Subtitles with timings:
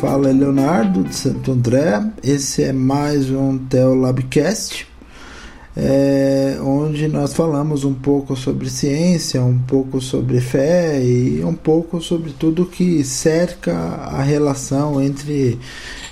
[0.00, 2.02] fala é Leonardo de Santo André.
[2.24, 4.86] Esse é mais um Teolabcast,
[5.76, 12.00] é, onde nós falamos um pouco sobre ciência, um pouco sobre fé e um pouco
[12.00, 15.58] sobre tudo que cerca a relação entre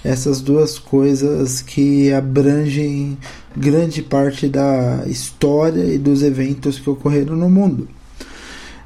[0.04, 3.16] essas duas coisas que abrangem
[3.56, 7.88] grande parte da história e dos eventos que ocorreram no mundo.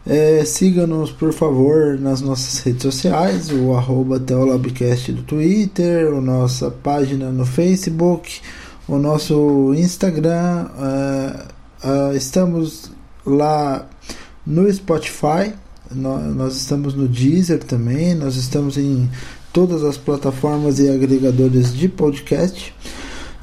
[0.05, 6.73] É, Siga-nos, por favor, nas nossas redes sociais, o arroba Teolabcast do Twitter, a nossa
[6.73, 8.41] página no Facebook,
[8.89, 10.67] o nosso Instagram.
[10.81, 11.47] É,
[11.85, 12.91] é, estamos
[13.25, 13.89] lá
[14.45, 15.55] no Spotify,
[15.91, 19.09] nós, nós estamos no Deezer também, nós estamos em
[19.53, 22.75] todas as plataformas e agregadores de podcast.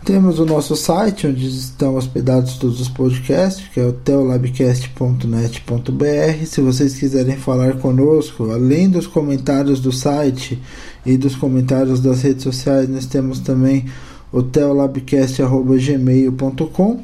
[0.06, 6.46] Temos o nosso site, onde estão hospedados todos os podcasts, que é o teolabcast.net.br.
[6.46, 10.60] Se vocês quiserem falar conosco, além dos comentários do site
[11.06, 13.86] e dos comentários das redes sociais, nós temos também
[14.32, 17.04] o teolabcast.gmail.com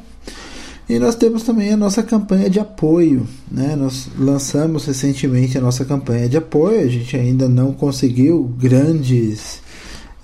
[0.88, 3.26] e nós temos também a nossa campanha de apoio.
[3.50, 3.74] Né?
[3.76, 9.60] Nós lançamos recentemente a nossa campanha de apoio, a gente ainda não conseguiu grandes.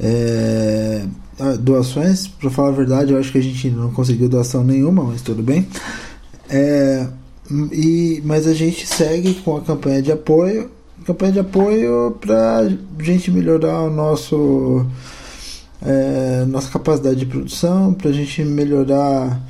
[0.01, 1.05] É,
[1.59, 5.23] doações, para falar a verdade, eu acho que a gente não conseguiu doação nenhuma, mas
[5.23, 5.67] tudo bem.
[6.49, 7.07] É,
[7.71, 10.71] e, mas a gente segue com a campanha de apoio
[11.03, 14.87] campanha de apoio para a gente melhorar o nosso
[15.85, 19.41] é, nossa capacidade de produção, para a gente melhorar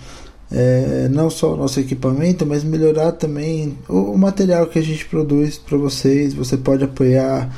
[0.51, 5.05] é, não só o nosso equipamento, mas melhorar também o, o material que a gente
[5.05, 6.35] produz para vocês.
[6.35, 7.55] Você pode apoiar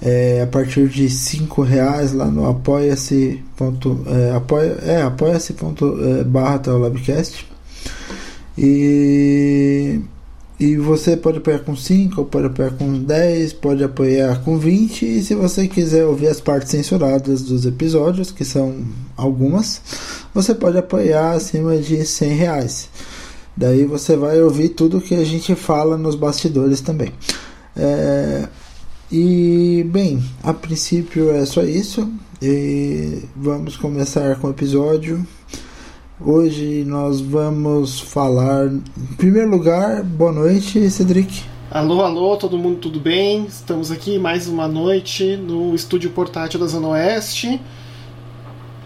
[0.00, 5.98] é, a partir de cinco reais lá no apoia-se ponto, é, apoia, é, apoia-se ponto,
[6.02, 7.46] é, barra Labcast
[8.56, 10.00] e
[10.60, 15.22] e você pode apoiar com 5, pode apoiar com 10, pode apoiar com 20 e
[15.22, 18.84] se você quiser ouvir as partes censuradas dos episódios, que são
[19.16, 19.80] algumas,
[20.34, 22.88] você pode apoiar acima de 100 reais.
[23.56, 27.12] Daí você vai ouvir tudo que a gente fala nos bastidores também.
[27.76, 28.48] É,
[29.10, 32.08] e bem, a princípio é só isso.
[32.40, 35.26] E vamos começar com o episódio.
[36.20, 38.66] Hoje nós vamos falar.
[38.66, 41.42] Em primeiro lugar, boa noite, Cedric.
[41.70, 43.44] Alô, alô, todo mundo tudo bem?
[43.46, 47.60] Estamos aqui mais uma noite no estúdio portátil da Zona Oeste.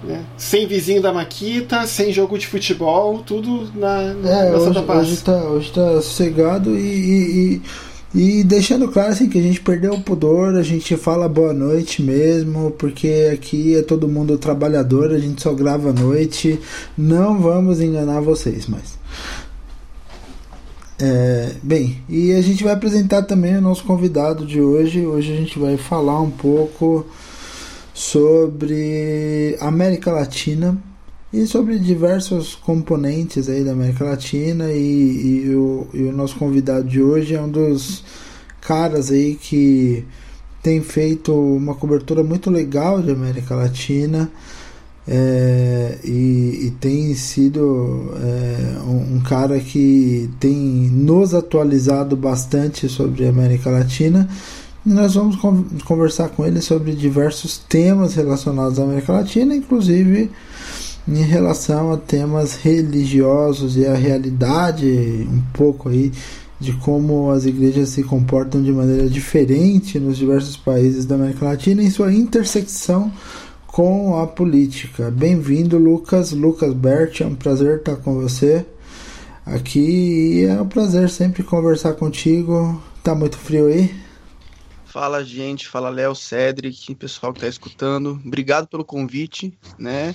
[0.03, 0.25] Né?
[0.37, 4.83] Sem vizinho da Maquita, sem jogo de futebol, tudo na, na, é, na hoje, Santa
[4.83, 5.09] Paz.
[5.09, 7.62] Hoje tá, hoje tá sossegado e, e, e
[8.14, 12.02] e deixando claro assim que a gente perdeu o pudor, a gente fala boa noite
[12.02, 16.60] mesmo, porque aqui é todo mundo trabalhador, a gente só grava à noite.
[16.96, 18.98] Não vamos enganar vocês, mas.
[20.98, 25.06] É, bem, e a gente vai apresentar também o nosso convidado de hoje.
[25.06, 27.06] Hoje a gente vai falar um pouco
[27.94, 30.78] sobre América Latina
[31.32, 36.87] e sobre diversos componentes aí da América Latina e, e, o, e o nosso convidado
[36.87, 38.04] de hoje é um dos
[38.60, 40.04] caras aí que
[40.62, 44.31] tem feito uma cobertura muito legal de América Latina
[45.09, 53.26] é, e, e, tem sido é, um, um, cara que tem nos atualizado bastante sobre
[53.26, 54.28] a América Latina.
[54.87, 55.37] E nós vamos
[55.82, 60.31] conversar com ele sobre diversos temas relacionados à América Latina, inclusive
[61.06, 64.86] em relação a temas religiosos e a realidade
[65.28, 66.12] um pouco aí
[66.60, 71.82] de como as igrejas se comportam de maneira diferente nos diversos países da América Latina
[71.82, 73.12] em sua intersecção
[73.66, 75.10] com a política.
[75.10, 78.65] Bem-vindo, Lucas, Lucas Bert, é um prazer estar com você
[79.44, 79.80] aqui
[80.41, 82.80] e é um prazer sempre conversar contigo.
[83.03, 83.92] Tá muito frio aí?
[84.84, 88.21] Fala, gente, fala Léo, Cedric, pessoal que está escutando.
[88.24, 90.15] Obrigado pelo convite, né?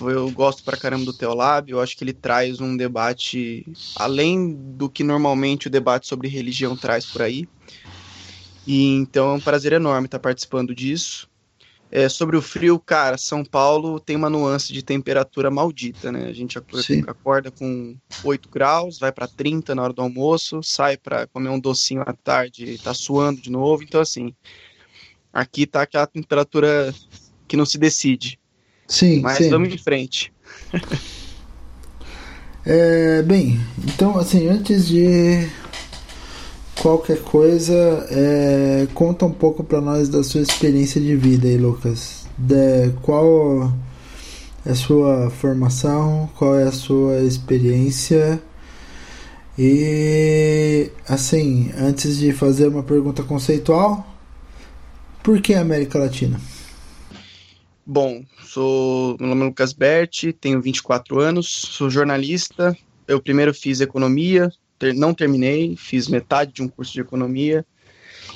[0.00, 3.66] Eu gosto pra caramba do Teolab, eu acho que ele traz um debate
[3.96, 7.46] além do que normalmente o debate sobre religião traz por aí.
[8.66, 11.28] E então é um prazer enorme estar participando disso.
[11.90, 16.24] É, sobre o frio, cara, São Paulo tem uma nuance de temperatura maldita, né?
[16.26, 17.02] A gente Sim.
[17.06, 21.60] acorda com 8 graus, vai para 30 na hora do almoço, sai para comer um
[21.60, 23.82] docinho à tarde, tá suando de novo.
[23.82, 24.34] Então, assim,
[25.30, 26.94] aqui tá aquela temperatura
[27.46, 28.40] que não se decide.
[28.92, 29.48] Sim, Mas sim.
[29.48, 30.30] vamos em frente.
[32.66, 35.48] é, bem, então assim, antes de
[36.80, 37.72] qualquer coisa,
[38.10, 42.26] é, conta um pouco para nós da sua experiência de vida aí, Lucas.
[42.36, 43.72] De, qual
[44.66, 48.42] é a sua formação, qual é a sua experiência
[49.58, 54.06] e assim, antes de fazer uma pergunta conceitual,
[55.22, 56.40] Por que América Latina?
[57.84, 62.76] Bom, sou meu nome é Lucas Berti, tenho 24 anos, sou jornalista.
[63.08, 64.48] Eu primeiro fiz economia,
[64.78, 67.66] ter, não terminei, fiz metade de um curso de economia.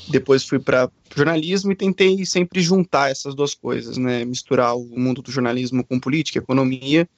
[0.09, 4.25] Depois fui para jornalismo e tentei sempre juntar essas duas coisas, né?
[4.25, 7.09] Misturar o mundo do jornalismo com política, economia.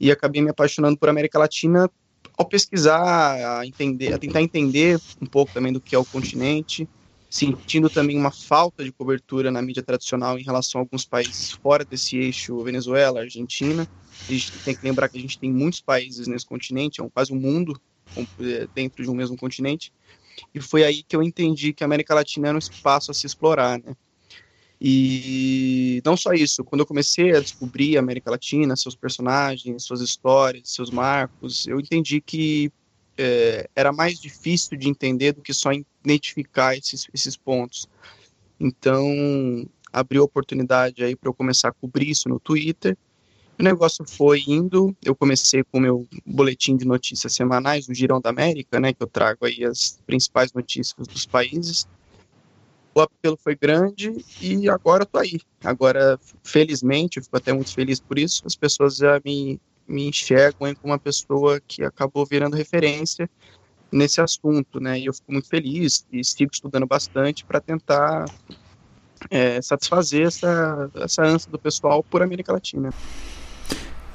[0.00, 1.88] E acabei me apaixonando por América Latina
[2.36, 6.88] ao pesquisar, a entender, a tentar entender um pouco também do que é o continente
[7.32, 11.82] sentindo também uma falta de cobertura na mídia tradicional em relação a alguns países fora
[11.82, 13.88] desse eixo, Venezuela, Argentina.
[14.28, 17.08] A gente tem que lembrar que a gente tem muitos países nesse continente, é um,
[17.08, 17.80] quase um mundo
[18.38, 19.90] é, dentro de um mesmo continente.
[20.54, 23.26] E foi aí que eu entendi que a América Latina era um espaço a se
[23.26, 23.96] explorar, né?
[24.78, 30.02] E não só isso, quando eu comecei a descobrir a América Latina, seus personagens, suas
[30.02, 32.70] histórias, seus marcos, eu entendi que
[33.16, 35.70] é, era mais difícil de entender do que só
[36.04, 37.88] identificar esses, esses pontos.
[38.58, 42.96] Então, abriu oportunidade aí para eu começar a cobrir isso no Twitter.
[43.58, 48.20] O negócio foi indo, eu comecei com o meu boletim de notícias semanais, o Girão
[48.20, 51.86] da América, né, que eu trago aí as principais notícias dos países.
[52.94, 55.40] O apelo foi grande e agora eu tô aí.
[55.62, 60.74] Agora, felizmente, eu fico até muito feliz por isso, as pessoas já me me enxergam
[60.74, 63.28] como uma pessoa que acabou virando referência
[63.90, 64.98] nesse assunto, né?
[64.98, 68.24] E eu fico muito feliz e sigo estudando bastante para tentar
[69.30, 72.90] é, satisfazer essa, essa ânsia do pessoal por América Latina.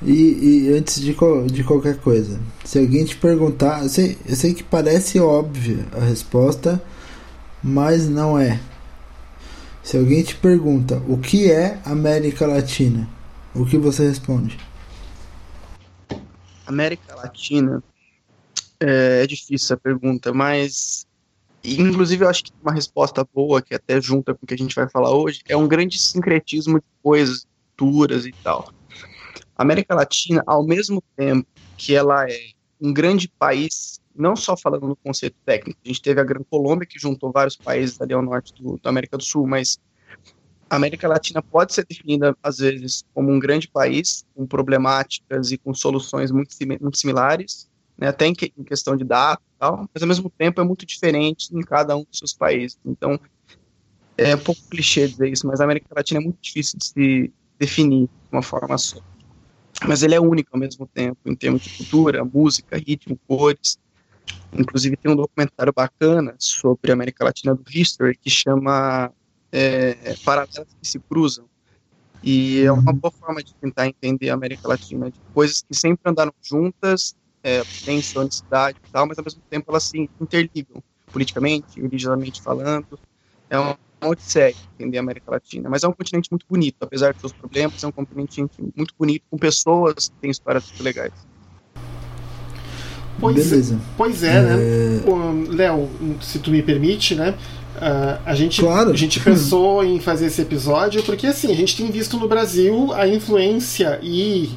[0.01, 1.15] E, e, antes de,
[1.51, 6.03] de qualquer coisa, se alguém te perguntar, eu sei, eu sei que parece óbvia a
[6.03, 6.81] resposta,
[7.63, 8.59] mas não é.
[9.81, 13.09] Se alguém te pergunta o que é América Latina,
[13.55, 14.57] o que você responde?
[16.67, 17.83] América Latina,
[18.79, 21.07] é, é, difícil essa pergunta, mas
[21.63, 24.75] inclusive eu acho que uma resposta boa, que até junta com o que a gente
[24.75, 27.47] vai falar hoje, é um grande sincretismo de coisas,
[27.77, 28.71] culturas e tal.
[29.55, 31.47] A América Latina, ao mesmo tempo
[31.77, 36.19] que ela é um grande país, não só falando no conceito técnico, a gente teve
[36.19, 39.47] a Gran Colômbia, que juntou vários países ali ao norte do, da América do Sul,
[39.47, 39.79] mas
[40.69, 45.57] a América Latina pode ser definida, às vezes, como um grande país, com problemáticas e
[45.57, 49.89] com soluções muito, muito similares, né, até em, que, em, questão de data e tal,
[49.93, 52.77] mas ao mesmo tempo é muito diferente em cada um dos seus países.
[52.85, 53.19] Então,
[54.17, 57.33] é um pouco clichê dizer isso, mas a América Latina é muito difícil de se
[57.57, 58.99] definir de uma forma só.
[59.87, 63.77] Mas ele é único ao mesmo tempo, em termos de cultura, música, ritmo, cores.
[64.51, 69.11] Inclusive, tem um documentário bacana sobre a América Latina do History que chama
[69.51, 71.45] é, paralelas que se cruzam.
[72.23, 72.97] E é uma uhum.
[72.97, 77.63] boa forma de tentar entender a América Latina, de coisas que sempre andaram juntas, é,
[78.01, 82.99] sua necessidade e tal, mas ao mesmo tempo elas se interligam, politicamente, religiosamente falando.
[83.49, 85.69] É uma, odisseia entender a América Latina.
[85.69, 88.43] Mas é um continente muito bonito, apesar de seus problemas, é um continente
[88.75, 91.13] muito bonito, com pessoas que têm histórias muito legais.
[93.19, 93.79] Pois, Beleza.
[93.95, 94.55] Pois é, né?
[94.57, 95.55] é...
[95.55, 95.89] Léo,
[96.22, 97.36] se tu me permite, né?
[97.77, 98.89] Uh, a, gente, claro.
[98.89, 102.91] a gente pensou em fazer esse episódio porque assim, a gente tem visto no Brasil
[102.91, 104.50] a influência e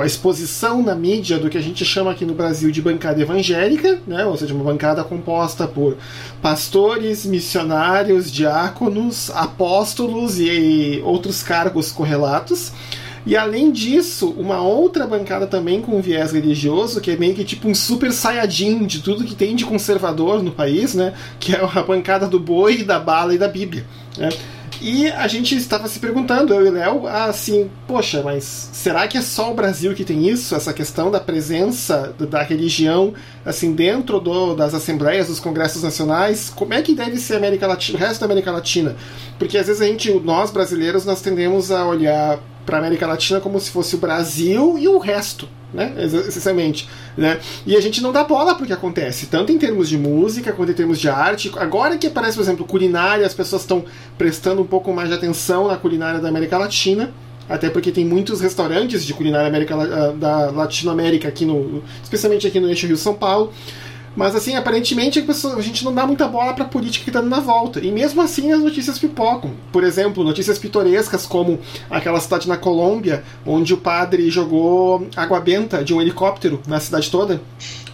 [0.00, 3.98] a exposição na mídia do que a gente chama aqui no Brasil de bancada evangélica,
[4.06, 4.24] né?
[4.24, 5.98] ou seja, uma bancada composta por
[6.40, 12.72] pastores, missionários, diáconos, apóstolos e outros cargos correlatos.
[13.26, 17.68] E além disso, uma outra bancada também com viés religioso, que é meio que tipo
[17.68, 21.12] um super saiyajin de tudo que tem de conservador no país, né?
[21.40, 23.84] Que é a bancada do boi, da bala e da Bíblia.
[24.16, 24.28] Né?
[24.80, 29.22] E a gente estava se perguntando, eu e Léo, assim, poxa, mas será que é
[29.22, 30.54] só o Brasil que tem isso?
[30.54, 33.14] Essa questão da presença da religião,
[33.44, 36.50] assim, dentro do, das assembleias, dos congressos nacionais?
[36.54, 38.94] Como é que deve ser a América Latina, o resto da América Latina?
[39.38, 43.58] Porque às vezes a gente, nós brasileiros, nós tendemos a olhar para América Latina como
[43.60, 45.94] se fosse o Brasil e o resto, né?
[45.98, 47.38] Essencialmente, né?
[47.64, 50.74] E a gente não dá bola porque acontece, tanto em termos de música quanto em
[50.74, 51.50] termos de arte.
[51.56, 53.84] Agora que aparece, por exemplo, culinária, as pessoas estão
[54.18, 57.14] prestando um pouco mais de atenção na culinária da América Latina.
[57.48, 62.58] Até porque tem muitos restaurantes de culinária América, ah, da Latinoamérica aqui no, especialmente aqui
[62.58, 63.52] no eixo Rio São Paulo.
[64.16, 67.40] Mas assim, aparentemente a gente não dá muita bola pra política que tá dando na
[67.40, 67.80] volta.
[67.80, 69.52] E mesmo assim as notícias pipocam.
[69.70, 75.84] Por exemplo, notícias pitorescas como aquela cidade na Colômbia, onde o padre jogou água benta
[75.84, 77.40] de um helicóptero na cidade toda.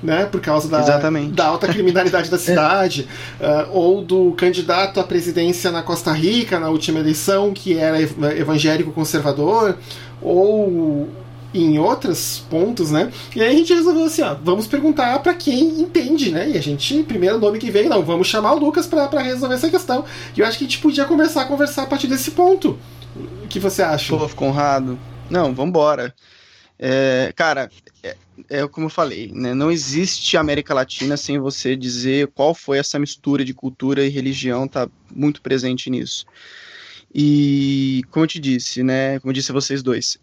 [0.02, 3.07] Né, por causa da, da alta criminalidade da cidade,
[3.41, 8.91] uh, ou do candidato à presidência na Costa Rica na última eleição, que era evangélico
[8.91, 9.79] conservador,
[10.21, 11.09] ou
[11.54, 13.12] em outros pontos, né?
[13.35, 16.50] E aí a gente resolveu assim, ó, vamos perguntar para quem entende, né?
[16.50, 19.71] E a gente, primeiro nome que veio, não, vamos chamar o Lucas para resolver essa
[19.71, 20.04] questão.
[20.37, 22.78] E eu acho que a gente podia começar a conversar a partir desse ponto.
[23.44, 24.16] O que você acha?
[24.16, 24.99] Pô, Conrado.
[25.28, 26.14] Não, vambora.
[26.78, 27.71] É, cara,
[28.02, 28.16] é,
[28.49, 29.54] é como eu falei, né?
[29.54, 34.66] Não existe América Latina sem você dizer qual foi essa mistura de cultura e religião,
[34.66, 36.26] tá muito presente nisso.
[37.14, 39.21] E como eu te disse, né?
[39.21, 40.18] Como eu disse a vocês dois,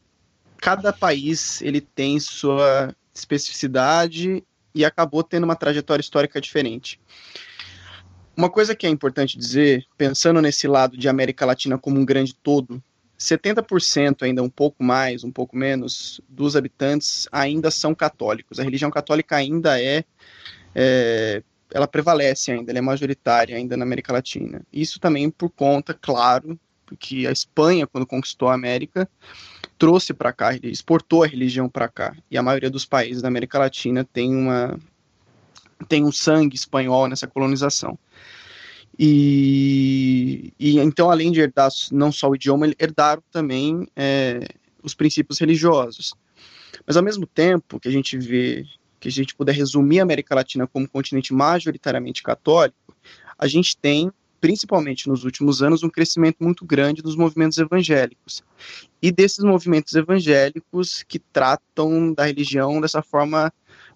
[0.62, 7.00] cada país ele tem sua especificidade e acabou tendo uma trajetória histórica diferente.
[8.36, 12.34] Uma coisa que é importante dizer, pensando nesse lado de América Latina como um grande
[12.34, 12.82] todo,
[13.20, 18.60] 70% ainda um pouco mais, um pouco menos, dos habitantes ainda são católicos.
[18.60, 20.06] A religião católica ainda é,
[20.74, 24.62] é ela prevalece ainda, ela é majoritária ainda na América Latina.
[24.72, 29.08] Isso também por conta, claro, porque a Espanha, quando conquistou a América,
[29.80, 32.16] trouxe para cá, exportou a religião para cá.
[32.30, 34.78] E a maioria dos países da América Latina tem uma
[35.88, 37.98] tem um sangue espanhol nessa colonização.
[39.02, 44.46] E, e então, além de herdar não só o idioma, herdaram também é,
[44.84, 46.14] os princípios religiosos.
[46.86, 48.66] Mas ao mesmo tempo que a gente vê
[49.00, 52.94] que a gente puder resumir a América Latina como um continente majoritariamente católico,
[53.38, 58.44] a gente tem principalmente nos últimos anos, um crescimento muito grande dos movimentos evangélicos.
[59.02, 63.52] E desses movimentos evangélicos que tratam da religião dessa forma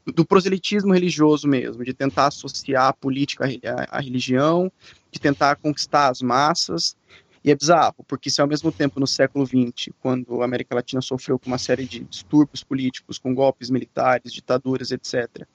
[0.05, 3.45] do proselitismo religioso mesmo, de tentar associar a política
[3.89, 4.71] à religião,
[5.12, 6.95] de tentar conquistar as massas.
[7.43, 11.01] E é bizarro, porque se ao mesmo tempo no século XX, quando a América Latina
[11.01, 15.45] sofreu com uma série de distúrbios políticos, com golpes militares, ditaduras, etc.,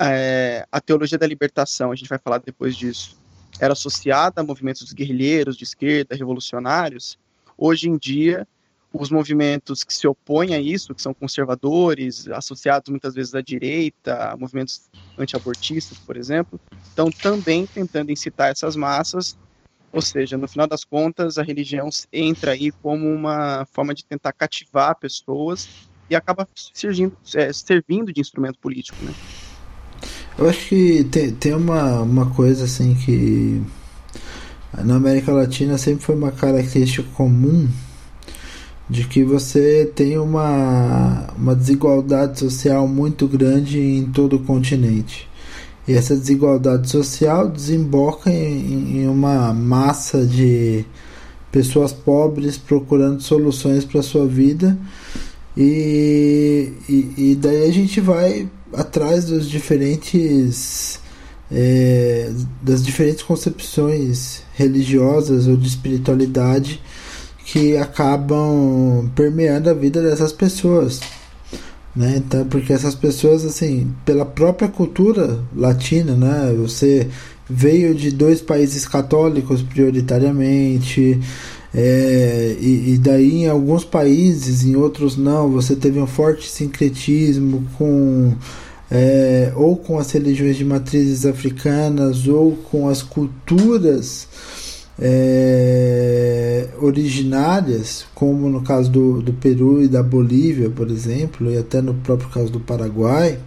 [0.00, 3.16] é, a teologia da libertação, a gente vai falar depois disso,
[3.58, 7.16] era associada a movimentos guerrilheiros de esquerda, revolucionários,
[7.56, 8.46] hoje em dia
[8.92, 14.36] os movimentos que se opõem a isso, que são conservadores, associados muitas vezes à direita,
[14.38, 19.36] movimentos antiabortistas, por exemplo, estão também tentando incitar essas massas,
[19.92, 24.32] ou seja, no final das contas, a religião entra aí como uma forma de tentar
[24.32, 25.70] cativar pessoas
[26.10, 29.14] e acaba servindo, é, servindo de instrumento político, né?
[30.36, 33.62] Eu acho que tem, tem uma, uma coisa assim que
[34.82, 37.68] na América Latina sempre foi uma característica comum
[38.90, 45.28] de que você tem uma, uma desigualdade social muito grande em todo o continente.
[45.86, 50.84] E essa desigualdade social desemboca em, em uma massa de
[51.52, 54.76] pessoas pobres procurando soluções para sua vida.
[55.56, 61.00] E, e, e daí a gente vai atrás dos diferentes
[61.50, 62.30] é,
[62.62, 66.80] das diferentes concepções religiosas ou de espiritualidade
[67.44, 71.00] que acabam permeando a vida dessas pessoas.
[71.94, 72.14] Né?
[72.16, 76.52] Então, porque essas pessoas, assim, pela própria cultura latina, né?
[76.56, 77.08] Você
[77.48, 81.20] veio de dois países católicos prioritariamente,
[81.74, 87.66] é, e, e, daí em alguns países, em outros não, você teve um forte sincretismo
[87.76, 88.32] com
[88.88, 94.28] é, ou com as religiões de matrizes africanas ou com as culturas
[95.00, 101.82] é, originárias, como no caso do, do Peru e da Bolívia, por exemplo, e até
[101.82, 103.40] no próprio caso do Paraguai,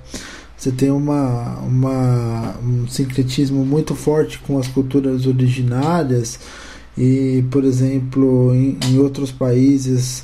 [0.58, 6.40] você tem uma, uma, um sincretismo muito forte com as culturas originárias
[6.98, 10.24] e, por exemplo, em, em outros países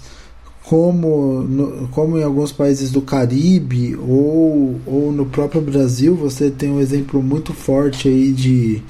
[0.63, 6.71] como, no, como em alguns países do Caribe ou, ou no próprio Brasil, você tem
[6.71, 8.81] um exemplo muito forte aí de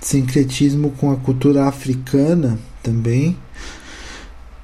[0.00, 3.36] sincretismo com a cultura africana também.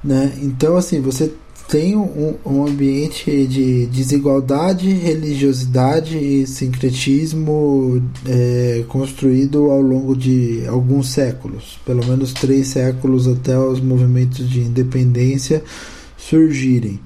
[0.03, 0.33] Né?
[0.41, 1.33] Então, assim, você
[1.69, 11.09] tem um, um ambiente de desigualdade, religiosidade e sincretismo é, construído ao longo de alguns
[11.09, 15.63] séculos, pelo menos três séculos até os movimentos de independência
[16.17, 17.01] surgirem.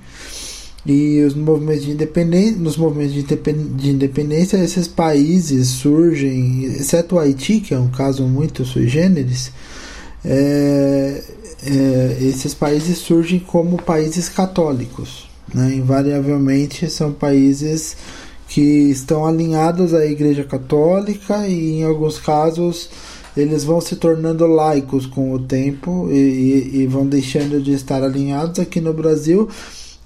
[0.85, 7.61] E os movimentos de independência, nos movimentos de independência, esses países surgem, exceto o Haiti,
[7.61, 9.53] que é um caso muito sui generis,
[10.25, 11.23] é,
[11.65, 15.29] é, esses países surgem como países católicos.
[15.55, 15.75] Né?
[15.75, 17.97] Invariavelmente são países
[18.49, 22.91] que estão alinhados à Igreja Católica e, em alguns casos,
[23.37, 28.03] eles vão se tornando laicos com o tempo e, e, e vão deixando de estar
[28.03, 28.59] alinhados.
[28.59, 29.49] Aqui no Brasil,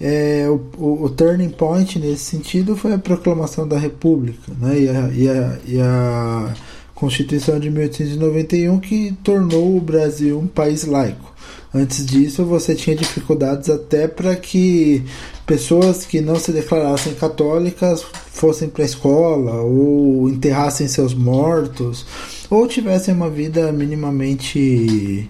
[0.00, 4.78] é, o, o, o, turning point nesse sentido foi a proclamação da República, né?
[4.78, 6.54] E a, e a, a
[6.94, 11.32] Constituição de 1891 que tornou o Brasil um país laico.
[11.74, 15.02] Antes disso, você tinha dificuldades até para que
[15.44, 22.06] pessoas que não se declarassem católicas fossem para a escola ou enterrassem seus mortos
[22.48, 25.28] ou tivessem uma vida minimamente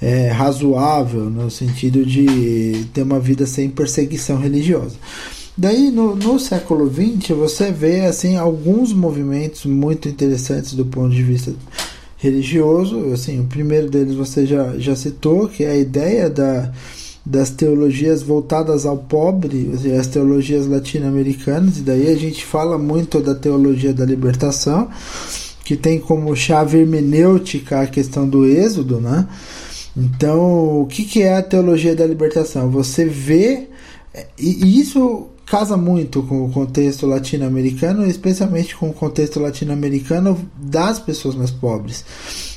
[0.00, 4.96] é, razoável no sentido de ter uma vida sem perseguição religiosa.
[5.58, 11.22] Daí no, no século XX você vê assim alguns movimentos muito interessantes do ponto de
[11.24, 11.52] vista
[12.16, 13.12] religioso.
[13.12, 16.70] Assim, o primeiro deles você já, já citou, que é a ideia da,
[17.26, 23.34] das teologias voltadas ao pobre, as teologias latino-americanas, e daí a gente fala muito da
[23.34, 24.88] teologia da libertação,
[25.64, 29.26] que tem como chave hermenêutica a questão do êxodo, né?
[29.96, 32.70] Então, o que, que é a teologia da libertação?
[32.70, 33.68] Você vê,
[34.38, 41.34] e isso casa muito com o contexto latino-americano, especialmente com o contexto latino-americano das pessoas
[41.34, 42.04] mais pobres.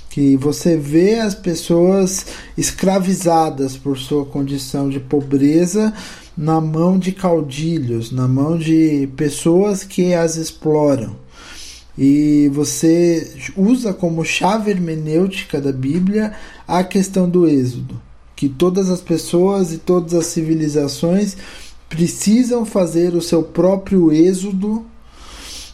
[0.10, 2.26] Que você vê as pessoas
[2.58, 5.94] escravizadas por sua condição de pobreza
[6.38, 11.16] na mão de caudilhos, na mão de pessoas que as exploram.
[11.98, 16.34] E você usa como chave hermenêutica da Bíblia
[16.68, 18.02] a questão do êxodo,
[18.36, 21.38] que todas as pessoas e todas as civilizações
[21.92, 24.86] precisam fazer o seu próprio êxodo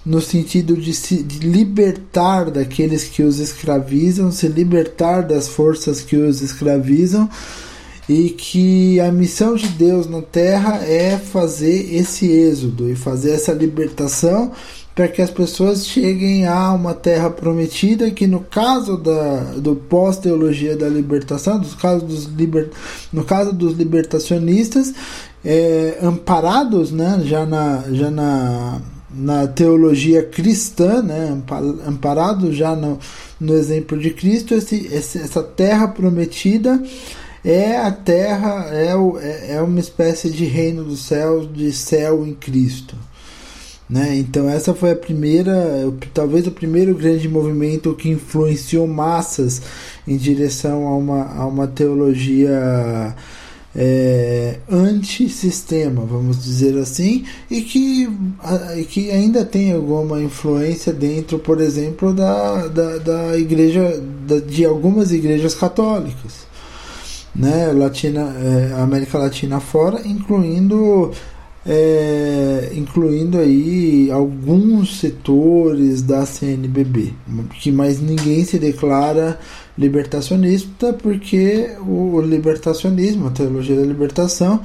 [0.04, 6.42] no sentido de se libertar daqueles que os escravizam, se libertar das forças que os
[6.42, 7.30] escravizam
[8.10, 13.52] e que a missão de Deus na terra é fazer esse êxodo e fazer essa
[13.52, 14.52] libertação
[14.98, 20.76] para que as pessoas cheguem a uma terra prometida que no caso da do pós-teologia
[20.76, 22.72] da libertação, dos casos dos liber,
[23.14, 24.92] no caso dos libertacionistas,
[25.44, 31.38] é, amparados né, já, na, já na, na teologia cristã, né,
[31.86, 33.00] amparados já no,
[33.40, 36.82] no exemplo de Cristo, esse, essa terra prometida
[37.46, 42.26] é a terra, é, o, é, é uma espécie de reino dos céus, de céu
[42.26, 42.96] em Cristo.
[43.90, 44.18] Né?
[44.18, 45.54] Então essa foi a primeira,
[46.14, 49.62] talvez o primeiro grande movimento que influenciou massas
[50.06, 53.16] em direção a uma, a uma teologia
[53.78, 58.10] é, antissistema, vamos dizer assim, e que,
[58.76, 64.66] e que ainda tem alguma influência dentro, por exemplo, da, da, da igreja, da, de
[64.66, 66.48] algumas igrejas católicas,
[67.36, 71.12] né, Latina, é, América Latina fora, incluindo
[71.68, 77.14] é, incluindo aí alguns setores da CNBB,
[77.60, 79.38] que mais ninguém se declara
[79.78, 84.62] libertacionista porque o libertacionismo, a teologia da libertação,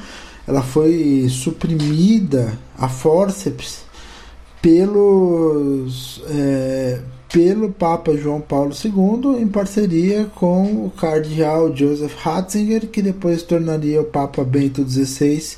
[0.46, 3.82] ela foi suprimida a forceps
[4.60, 7.00] pelos é,
[7.32, 14.02] pelo Papa João Paulo II em parceria com o cardeal Joseph Ratzinger, que depois tornaria
[14.02, 15.56] o Papa Bento XVI.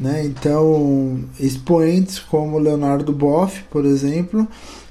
[0.00, 0.24] Né?
[0.24, 4.48] Então, expoentes como Leonardo Boff, por exemplo,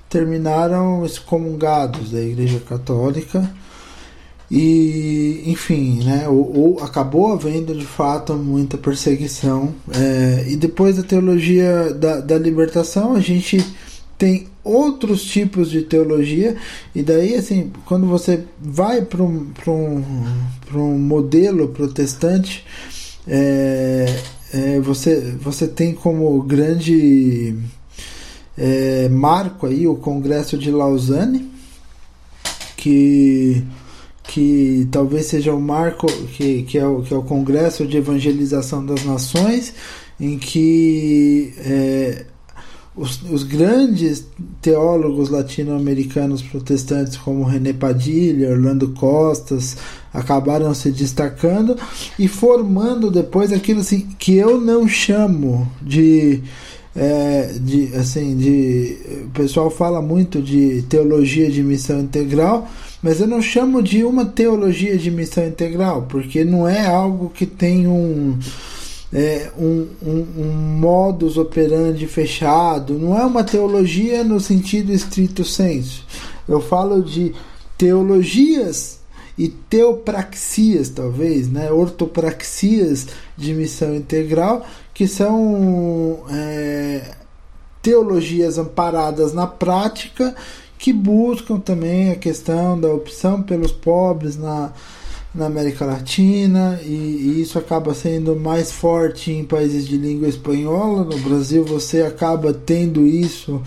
[0.07, 3.51] terminaram excomungados da Igreja Católica.
[4.51, 6.27] E enfim né?
[6.27, 9.73] Ou, ou, acabou havendo de fato muita perseguição.
[9.93, 13.63] É, e depois da teologia da, da libertação a gente
[14.17, 16.55] tem outros tipos de teologia.
[16.95, 20.03] E daí assim quando você vai para um, um,
[20.73, 22.65] um modelo protestante
[23.27, 24.19] é,
[24.53, 27.55] é, você, você tem como grande
[28.57, 31.49] é, marco aí o Congresso de Lausanne
[32.75, 33.63] que
[34.29, 38.85] que talvez seja o marco que, que, é, o, que é o Congresso de Evangelização
[38.85, 39.73] das Nações,
[40.19, 42.25] em que é,
[42.95, 44.27] os, os, grandes
[44.61, 49.77] teólogos latino-americanos protestantes, como René Padilha, Orlando Costas,
[50.13, 51.77] acabaram se destacando
[52.17, 56.41] e formando depois aquilo assim, que eu não chamo de.
[56.95, 62.67] É, de assim de o pessoal fala muito de teologia de missão integral
[63.01, 67.45] mas eu não chamo de uma teologia de missão integral, porque não é algo que
[67.45, 68.37] tem um,
[69.13, 76.05] é, um, um, um modus operandi fechado, não é uma teologia no sentido estrito senso.
[76.47, 77.33] Eu falo de
[77.77, 78.98] teologias
[79.39, 81.71] e teopraxias, talvez, né?
[81.71, 87.15] ortopraxias de missão integral, que são é,
[87.81, 90.35] teologias amparadas na prática
[90.77, 94.73] que buscam também a questão da opção pelos pobres na,
[95.33, 101.05] na América Latina e, e, isso acaba sendo mais forte em países de língua espanhola.
[101.05, 103.61] No Brasil você acaba tendo isso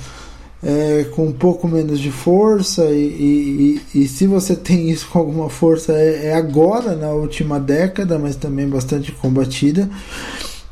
[0.62, 5.18] é, com um pouco menos de força, e, e, e, se você tem isso com
[5.18, 9.90] alguma força, é, é, agora, na última década, mas também bastante combatida.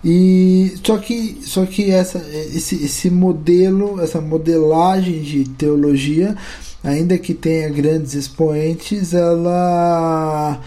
[0.03, 2.19] E só que, só que essa,
[2.55, 6.35] esse, esse modelo, essa modelagem de teologia,
[6.83, 10.59] ainda que tenha grandes expoentes, ela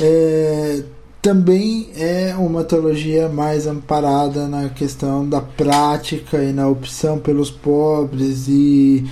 [0.00, 0.84] é,
[1.24, 8.46] também é uma teologia mais amparada na questão da prática e na opção pelos pobres
[8.46, 9.06] e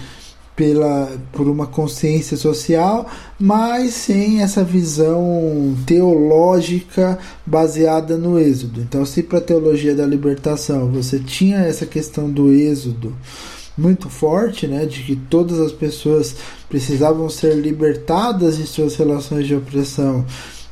[0.55, 3.09] pela, por uma consciência social,
[3.41, 8.83] mas sem essa visão teológica baseada no êxodo.
[8.83, 13.17] Então, se para a teologia da libertação você tinha essa questão do êxodo
[13.77, 16.37] muito forte, né, de que todas as pessoas
[16.69, 20.27] precisavam ser libertadas de suas relações de opressão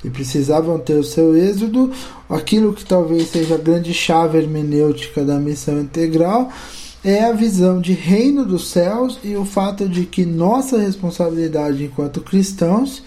[0.05, 1.93] e precisavam ter o seu êxodo,
[2.29, 6.51] aquilo que talvez seja a grande chave hermenêutica da missão integral
[7.03, 12.21] é a visão de reino dos céus e o fato de que nossa responsabilidade enquanto
[12.21, 13.03] cristãos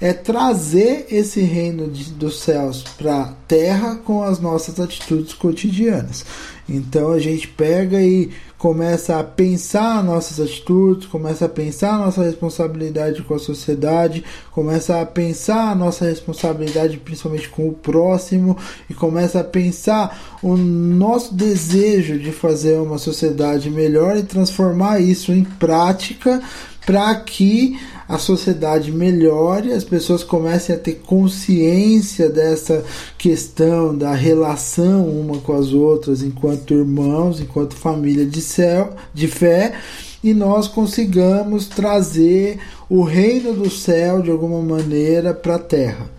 [0.00, 6.24] é trazer esse reino de, dos céus para a terra com as nossas atitudes cotidianas.
[6.68, 8.30] Então a gente pega e
[8.64, 15.04] começa a pensar nossas atitudes, começa a pensar nossa responsabilidade com a sociedade, começa a
[15.04, 18.56] pensar nossa responsabilidade principalmente com o próximo
[18.88, 25.30] e começa a pensar o nosso desejo de fazer uma sociedade melhor e transformar isso
[25.30, 26.40] em prática
[26.86, 32.84] para que a sociedade melhore, as pessoas comecem a ter consciência dessa
[33.16, 39.74] questão da relação uma com as outras enquanto irmãos, enquanto família de céu, de fé,
[40.22, 46.10] e nós consigamos trazer o reino do céu de alguma maneira para a terra.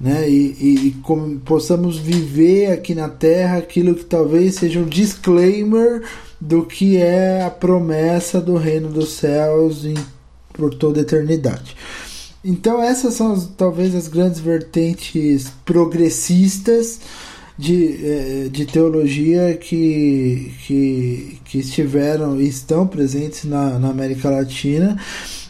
[0.00, 0.28] Né?
[0.28, 6.02] E, e, e como possamos viver aqui na Terra aquilo que talvez seja um disclaimer
[6.40, 9.94] do que é a promessa do reino dos céus em
[10.62, 11.76] por toda a eternidade.
[12.44, 17.00] Então essas são talvez as grandes vertentes progressistas
[17.58, 24.96] de, eh, de teologia que, que, que estiveram e estão presentes na, na América Latina.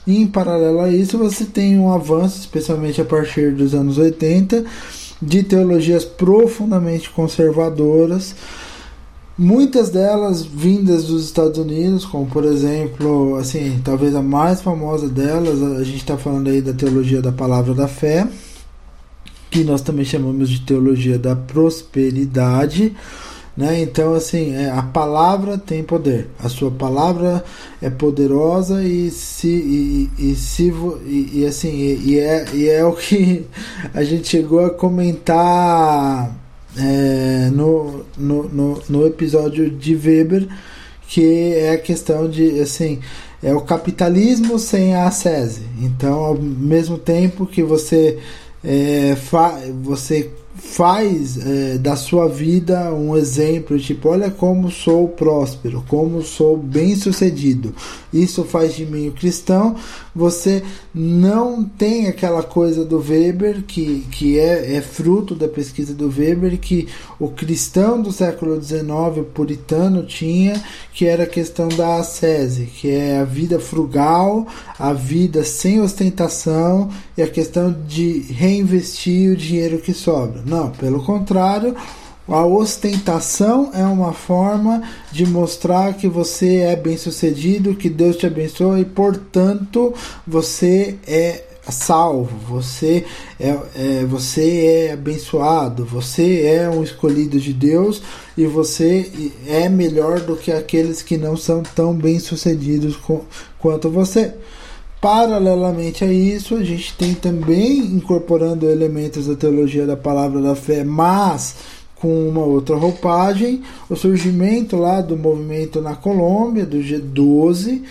[0.07, 4.65] E em paralelo a isso, você tem um avanço, especialmente a partir dos anos 80,
[5.21, 8.35] de teologias profundamente conservadoras
[9.37, 15.63] Muitas delas vindas dos Estados Unidos, como por exemplo, assim, talvez a mais famosa delas,
[15.63, 18.29] a gente está falando aí da teologia da palavra da fé,
[19.51, 22.95] que nós também chamamos de teologia da prosperidade,
[23.57, 23.81] né?
[23.81, 27.43] Então, assim, é, a palavra tem poder, a sua palavra
[27.81, 30.73] é poderosa e se e, e se
[31.07, 33.47] e, e assim e, e, é, e é o que
[33.95, 36.42] a gente chegou a comentar
[36.77, 40.49] é, no, no, no, no, episódio de Weber,
[41.09, 43.01] que é a questão de assim
[43.43, 45.63] é o capitalismo sem a SESI.
[45.81, 48.19] Então, ao mesmo tempo que você
[48.63, 50.31] é, fa você
[50.63, 56.95] faz é, da sua vida um exemplo, tipo, olha como sou próspero, como sou bem
[56.95, 57.75] sucedido.
[58.13, 59.77] Isso faz de mim o cristão.
[60.15, 60.63] Você
[60.95, 66.59] não tem aquela coisa do Weber, que, que é, é fruto da pesquisa do Weber,
[66.59, 68.83] que o cristão do século XIX,
[69.19, 74.47] o puritano, tinha, que era a questão da ascese, que é a vida frugal,
[74.79, 80.43] a vida sem ostentação e a questão de reinvestir o dinheiro que sobra.
[80.53, 81.75] Não, pelo contrário,
[82.29, 88.79] a ostentação é uma forma de mostrar que você é bem-sucedido, que Deus te abençoa
[88.79, 89.95] e, portanto,
[90.27, 93.07] você é salvo, você
[93.41, 98.03] é, é, você é abençoado, você é um escolhido de Deus
[98.37, 99.11] e você
[99.47, 102.95] é melhor do que aqueles que não são tão bem-sucedidos
[103.59, 104.35] quanto você.
[105.03, 110.85] Paralelamente a isso, a gente tem também incorporando elementos da teologia da palavra da fé,
[110.85, 111.57] mas
[111.97, 117.83] com uma outra roupagem, o surgimento lá do movimento na Colômbia, do G12,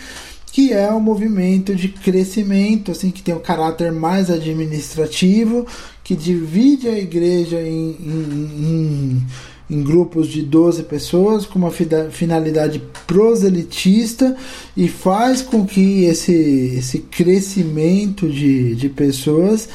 [0.53, 5.67] que é um movimento de crescimento, assim, que tem um caráter mais administrativo,
[6.05, 9.27] que divide a igreja em, em, em
[9.71, 11.71] em grupos de 12 pessoas com uma
[12.11, 14.35] finalidade proselitista
[14.75, 19.69] e faz com que esse, esse crescimento de, de pessoas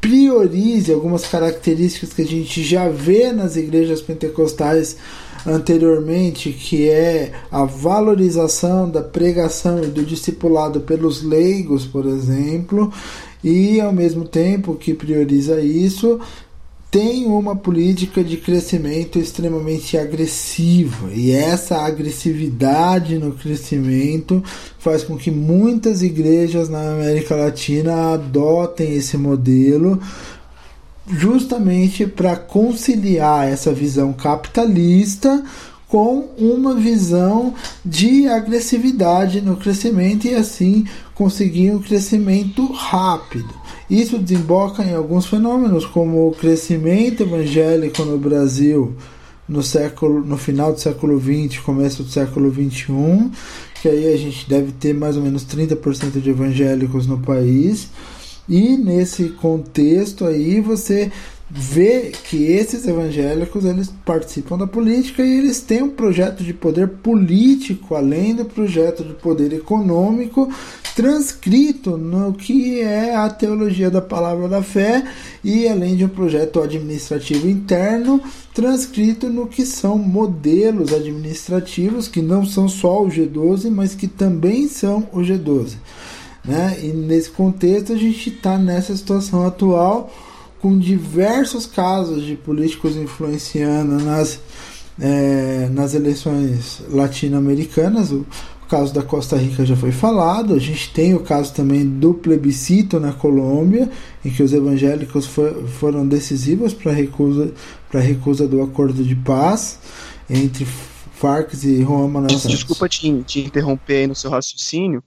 [0.00, 4.96] priorize algumas características que a gente já vê nas igrejas pentecostais
[5.44, 12.92] anteriormente, que é a valorização da pregação e do discipulado pelos leigos, por exemplo,
[13.42, 16.20] e ao mesmo tempo que prioriza isso,
[16.90, 24.42] tem uma política de crescimento extremamente agressiva e essa agressividade no crescimento
[24.78, 30.00] faz com que muitas igrejas na América Latina adotem esse modelo
[31.06, 35.44] justamente para conciliar essa visão capitalista
[35.86, 43.52] com uma visão de agressividade no crescimento e assim conseguir um crescimento rápido.
[43.90, 48.94] Isso desemboca em alguns fenômenos, como o crescimento evangélico no Brasil
[49.48, 53.32] no século no final do século XX, começo do século XXI,
[53.82, 57.88] que aí a gente deve ter mais ou menos 30% de evangélicos no país.
[58.48, 61.10] E nesse contexto aí você
[61.50, 66.86] vê que esses evangélicos eles participam da política e eles têm um projeto de poder
[66.86, 70.48] político além do projeto de poder econômico
[70.94, 75.04] transcrito no que é a teologia da palavra da fé
[75.42, 78.22] e além de um projeto administrativo interno
[78.54, 84.68] transcrito no que são modelos administrativos que não são só o G12 mas que também
[84.68, 85.74] são o G12
[86.44, 86.78] né?
[86.80, 90.12] e nesse contexto a gente está nessa situação atual
[90.60, 94.38] com diversos casos de políticos influenciando nas,
[95.00, 98.10] é, nas eleições latino-americanas.
[98.10, 98.26] O,
[98.62, 100.54] o, caso da Costa Rica já foi falado.
[100.54, 103.90] A gente tem o caso também do plebiscito na Colômbia,
[104.24, 107.52] em que os evangélicos for, foram decisivos para a recusa,
[107.92, 109.78] recusa do acordo de paz
[110.28, 110.64] entre
[111.20, 112.50] Farc e Juan Manuel Santos.
[112.50, 115.02] Desculpa te, te interromper aí no seu raciocínio,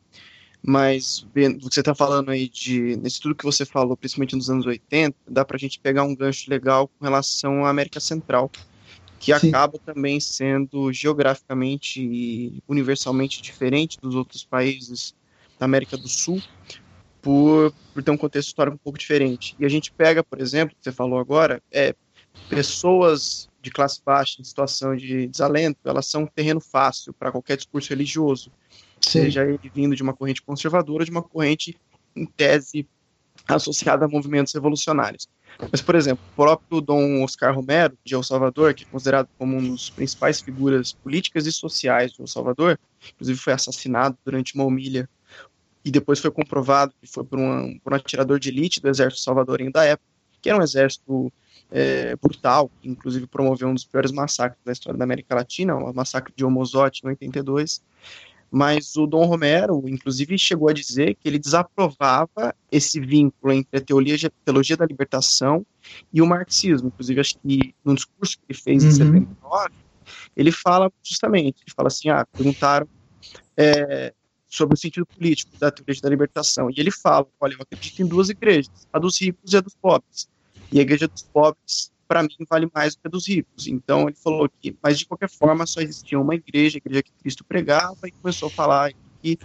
[0.65, 1.25] mas
[1.61, 5.43] você está falando aí de, nesse tudo que você falou, principalmente nos anos 80, dá
[5.43, 8.49] para a gente pegar um gancho legal com relação à América Central,
[9.19, 9.49] que Sim.
[9.49, 15.13] acaba também sendo geograficamente e universalmente diferente dos outros países
[15.59, 16.41] da América do Sul,
[17.21, 19.57] por, por ter um contexto histórico um pouco diferente.
[19.59, 21.93] E a gente pega, por exemplo, que você falou agora, é,
[22.49, 27.57] pessoas de classe baixa, em situação de desalento, elas são um terreno fácil para qualquer
[27.57, 28.49] discurso religioso
[29.07, 31.77] seja ele vindo de uma corrente conservadora de uma corrente,
[32.15, 32.87] em tese,
[33.47, 35.27] associada a movimentos revolucionários.
[35.71, 39.57] Mas, por exemplo, o próprio Dom Oscar Romero, de El Salvador, que é considerado como
[39.57, 42.79] um dos principais figuras políticas e sociais de El Salvador,
[43.13, 45.07] inclusive foi assassinado durante uma humilha
[45.85, 49.21] e depois foi comprovado que foi por um, por um atirador de elite do exército
[49.21, 50.07] salvadorenho da época,
[50.41, 51.31] que era um exército
[51.69, 55.93] é, brutal, que inclusive promoveu um dos piores massacres da história da América Latina, o
[55.93, 57.81] massacre de Homozote em 82
[58.55, 63.81] mas o Dom Romero, inclusive, chegou a dizer que ele desaprovava esse vínculo entre a
[63.81, 65.65] teologia, teologia da libertação
[66.13, 66.89] e o marxismo.
[66.89, 68.89] Inclusive, acho que no discurso que ele fez uhum.
[68.89, 69.69] em 79,
[70.37, 72.87] ele fala justamente, ele fala assim, ah, perguntaram
[73.57, 74.13] é,
[74.47, 78.05] sobre o sentido político da teologia da libertação, e ele fala, olha, eu acredito em
[78.05, 80.29] duas igrejas, a dos ricos e a dos pobres,
[80.71, 83.65] e a igreja dos pobres para mim vale mais do que a dos ricos.
[83.65, 87.11] Então ele falou que, mas de qualquer forma só existia uma igreja, a igreja que
[87.13, 89.39] Cristo pregava, e começou a falar que,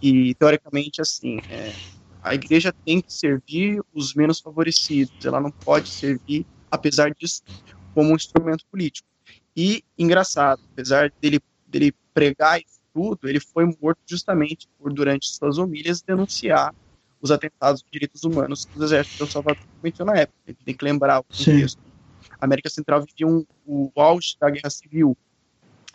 [0.00, 1.72] que teoricamente assim, é,
[2.20, 7.44] a igreja tem que servir os menos favorecidos, ela não pode servir, apesar disso,
[7.94, 9.06] como um instrumento político.
[9.56, 11.38] E engraçado, apesar dele,
[11.68, 16.74] dele pregar isso tudo, ele foi morto justamente por, durante suas homilhas, denunciar
[17.20, 20.36] os atentados de direitos humanos que o exército de Salvador cometeu na época.
[20.48, 21.91] A gente tem que lembrar o contexto.
[22.42, 22.46] Sim.
[22.46, 25.16] América Central vivia um, o auge da guerra civil,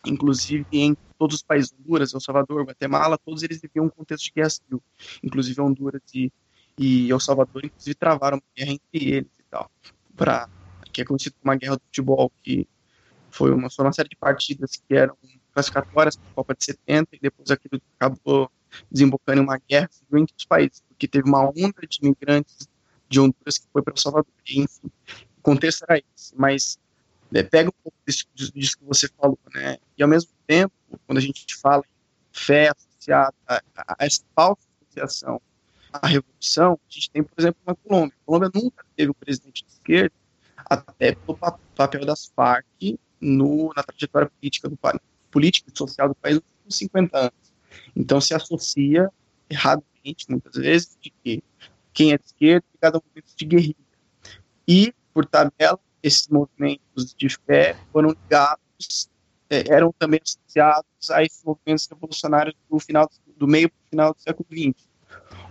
[0.06, 4.32] inclusive em todos os países, Honduras, El Salvador, Guatemala, todos eles viviam um contexto de
[4.36, 4.82] guerra civil,
[5.24, 6.32] inclusive Honduras e,
[6.78, 9.70] e El Salvador, inclusive travaram uma guerra entre eles e tal,
[10.16, 10.50] para
[10.92, 12.68] que é conhecido como a guerra do futebol, que
[13.30, 15.16] foi uma, foi uma série de partidas que eram
[15.54, 18.50] classificatórias para a Copa de 70 e depois aquilo acabou
[18.92, 22.68] desembocando em uma guerra civil entre os países, porque teve uma onda de imigrantes
[23.10, 24.92] de Honduras que foi para El Salvador, e, enfim,
[25.42, 26.78] contexto era esse, mas
[27.32, 29.78] né, pega um pouco disso, disso, que você falou, né?
[29.98, 30.74] E ao mesmo tempo,
[31.06, 35.42] quando a gente fala em fé associada a, a, essa falsa associação
[35.92, 38.16] à revolução, a gente tem, por exemplo, uma Colômbia.
[38.16, 40.16] A Colômbia nunca teve um presidente de esquerda,
[40.66, 42.66] até pelo papel das Farc
[43.22, 45.00] no, na trajetória política do país,
[45.32, 47.54] política e social do país nos últimos 50 anos.
[47.96, 49.10] Então se associa
[49.50, 51.44] erradamente, muitas vezes, de que
[51.94, 53.76] quem é de esquerda é ligado a movimentos de guerrilha.
[54.68, 59.10] E por tabela, esses movimentos de fé foram ligados,
[59.50, 64.14] é, eram também associados a esses movimentos revolucionários do final do meio para o final
[64.14, 64.88] do século XX.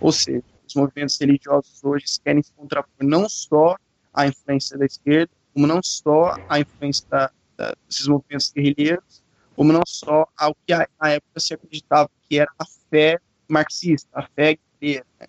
[0.00, 3.74] Ou seja, os movimentos religiosos hoje querem se contrapor não só
[4.14, 9.20] à influência da esquerda, como não só à influência da, da, desses movimentos guerrilheiros,
[9.56, 14.22] como não só ao que na época se acreditava que era a fé marxista, a
[14.28, 15.04] fé guerreira.
[15.18, 15.26] Né?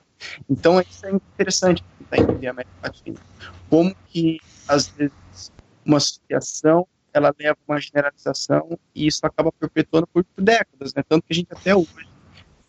[0.48, 3.20] Então isso é interessante, tentar entender a América Latina.
[3.70, 5.52] Como que, às vezes,
[5.86, 11.04] uma associação ela leva uma generalização e isso acaba perpetuando por, décadas, né?
[11.08, 12.08] Tanto que a gente até hoje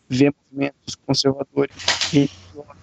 [0.09, 1.77] vê movimentos conservadores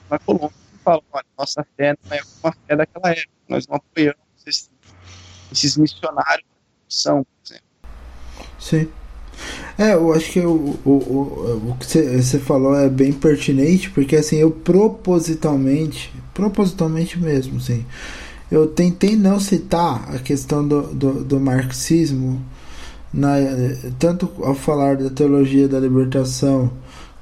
[0.10, 3.78] na Colômbia que falam, olha, nossa fé não é uma fé daquela época, nós não
[3.78, 4.70] apoiamos esses,
[5.52, 6.56] esses missionários da
[6.88, 7.66] são, por exemplo.
[8.60, 9.05] Sim.
[9.78, 14.16] É, eu acho que o, o, o, o que você falou é bem pertinente, porque
[14.16, 17.86] assim, eu propositalmente, propositalmente mesmo, sim,
[18.50, 22.42] eu tentei não citar a questão do, do, do marxismo,
[23.14, 23.36] na,
[24.00, 26.72] tanto ao falar da teologia da libertação,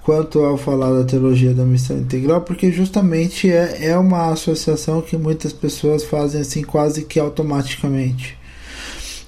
[0.04, 5.18] quanto ao falar da teologia da missão integral, porque justamente é, é uma associação que
[5.18, 8.38] muitas pessoas fazem assim quase que automaticamente.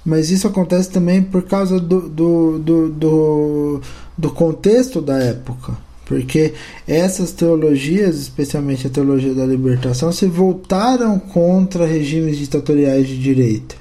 [0.06, 3.82] Mas isso acontece também por causa do, do, do, do,
[4.16, 5.76] do contexto da época.
[6.06, 6.54] Porque
[6.88, 13.76] essas teologias, especialmente a teologia da libertação, se voltaram contra regimes ditatoriais de direita.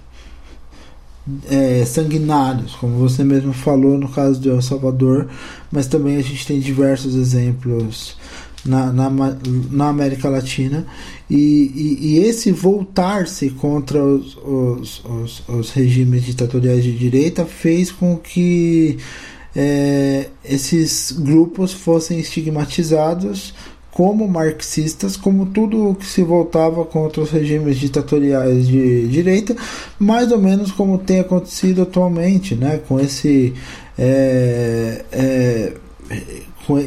[1.50, 5.28] É, sanguinários, como você mesmo falou no caso de El Salvador,
[5.70, 8.16] mas também a gente tem diversos exemplos
[8.64, 9.10] na, na,
[9.70, 10.86] na América Latina.
[11.28, 11.36] E,
[11.74, 18.16] e, e esse voltar-se contra os, os, os, os, regimes ditatoriais de direita fez com
[18.16, 18.98] que
[19.56, 23.54] é, esses grupos fossem estigmatizados
[23.90, 29.54] como marxistas, como tudo que se voltava contra os regimes ditatoriais de direita,
[30.00, 33.54] mais ou menos como tem acontecido atualmente, né, com esse
[33.96, 35.72] é, é,
[36.66, 36.82] com,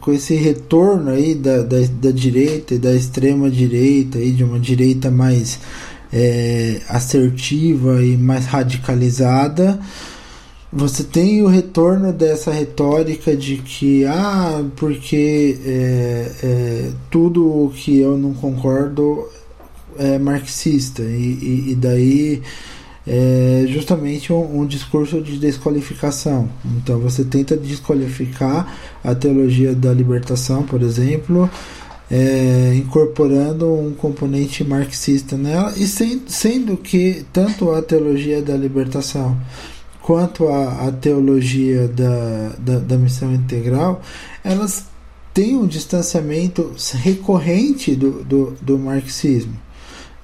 [0.00, 4.58] com, esse retorno aí da, da, da, direita e da extrema direita aí de uma
[4.58, 5.58] direita mais
[6.12, 9.78] é, assertiva e mais radicalizada
[10.72, 17.98] você tem o retorno dessa retórica de que ah porque é, é, tudo o que
[17.98, 19.26] eu não concordo
[19.98, 22.42] é marxista e, e, e daí
[23.06, 26.48] é justamente um, um, discurso de desqualificação.
[26.64, 31.48] Então você tenta desqualificar a teologia da libertação, por exemplo,
[32.10, 39.36] é, incorporando um componente marxista nela, e sem, sendo que tanto a teologia da libertação
[40.02, 44.00] quanto a, a teologia da, da, da missão integral,
[44.44, 44.86] elas
[45.34, 49.65] têm um distanciamento recorrente do, do, do marxismo.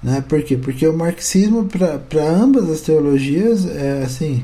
[0.03, 0.23] Né?
[0.27, 0.57] Por quê?
[0.57, 4.43] Porque o marxismo, para ambas as teologias, é assim.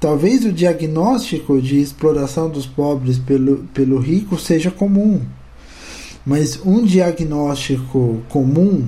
[0.00, 5.20] Talvez o diagnóstico de exploração dos pobres pelo, pelo rico seja comum,
[6.24, 8.84] mas um diagnóstico comum,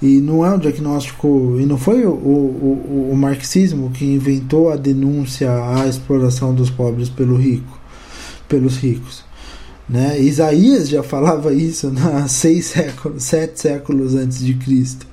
[0.00, 4.76] e não é um diagnóstico, e não foi o, o, o, marxismo que inventou a
[4.76, 7.80] denúncia à exploração dos pobres pelo rico,
[8.46, 9.24] pelos ricos.
[9.88, 10.20] Né?
[10.20, 15.06] Isaías já falava isso há seis séculos, sete séculos antes de Cristo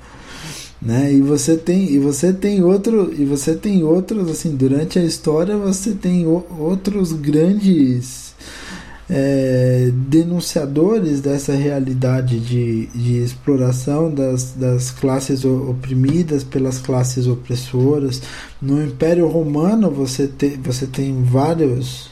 [0.82, 1.12] né?
[1.14, 5.58] E você tem e você tem outro e você tem outros assim durante a história
[5.58, 8.34] você tem o, outros grandes
[9.10, 18.22] é, denunciadores dessa realidade de, de exploração das, das classes oprimidas pelas classes opressoras
[18.62, 22.10] no Império Romano você tem você tem vários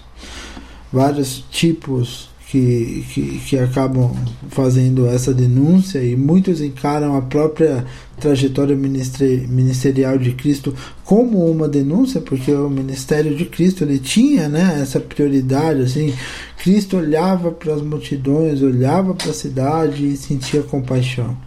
[0.91, 4.15] vários tipos que, que, que, acabam
[4.49, 7.85] fazendo essa denúncia e muitos encaram a própria
[8.19, 14.79] trajetória ministerial de Cristo como uma denúncia, porque o ministério de Cristo ele tinha né,
[14.81, 15.81] essa prioridade.
[15.81, 16.13] Assim,
[16.57, 21.37] Cristo olhava para as multidões, olhava para a cidade e sentia compaixão.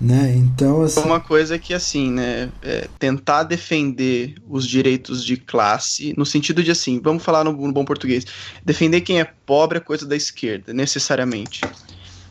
[0.00, 0.34] Né?
[0.36, 1.00] Então, assim...
[1.00, 6.70] Uma coisa que, assim, né, é tentar defender os direitos de classe, no sentido de,
[6.70, 8.24] assim, vamos falar no, no bom português,
[8.64, 11.62] defender quem é pobre é coisa da esquerda, necessariamente.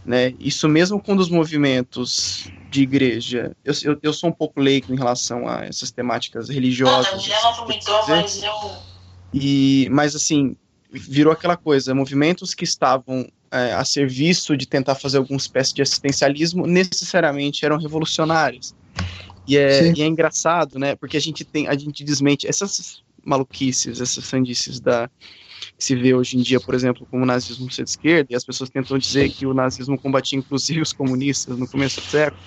[0.05, 0.33] Né?
[0.39, 4.97] Isso mesmo quando os movimentos de igreja, eu, eu, eu sou um pouco leigo em
[4.97, 7.27] relação a essas temáticas religiosas.
[7.27, 8.53] Não, não, mas eu...
[9.33, 10.55] E, mas assim,
[10.89, 15.81] virou aquela coisa, movimentos que estavam é, a serviço de tentar fazer alguma espécie de
[15.81, 18.75] assistencialismo, necessariamente eram revolucionários.
[19.47, 20.95] E é, e é engraçado, né?
[20.95, 25.09] Porque a gente tem, a gente desmente essas maluquices, essas sandices da
[25.77, 28.35] que se vê hoje em dia, por exemplo, como o nazismo ser de esquerda, e
[28.35, 32.41] as pessoas tentam dizer que o nazismo combatia inclusive os comunistas no começo do século.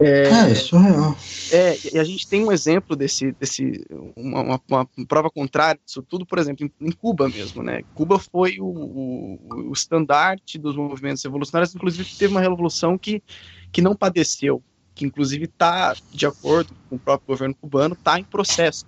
[0.00, 1.16] É, é é real.
[1.52, 3.84] É, e a gente tem um exemplo desse, desse
[4.16, 7.82] uma, uma, uma prova contrária disso tudo, por exemplo, em, em Cuba mesmo, né?
[7.94, 13.22] Cuba foi o, o, o, estandarte dos movimentos revolucionários, inclusive teve uma revolução que,
[13.70, 14.62] que não padeceu,
[14.94, 18.86] que inclusive está, de acordo com o próprio governo cubano, está em processo.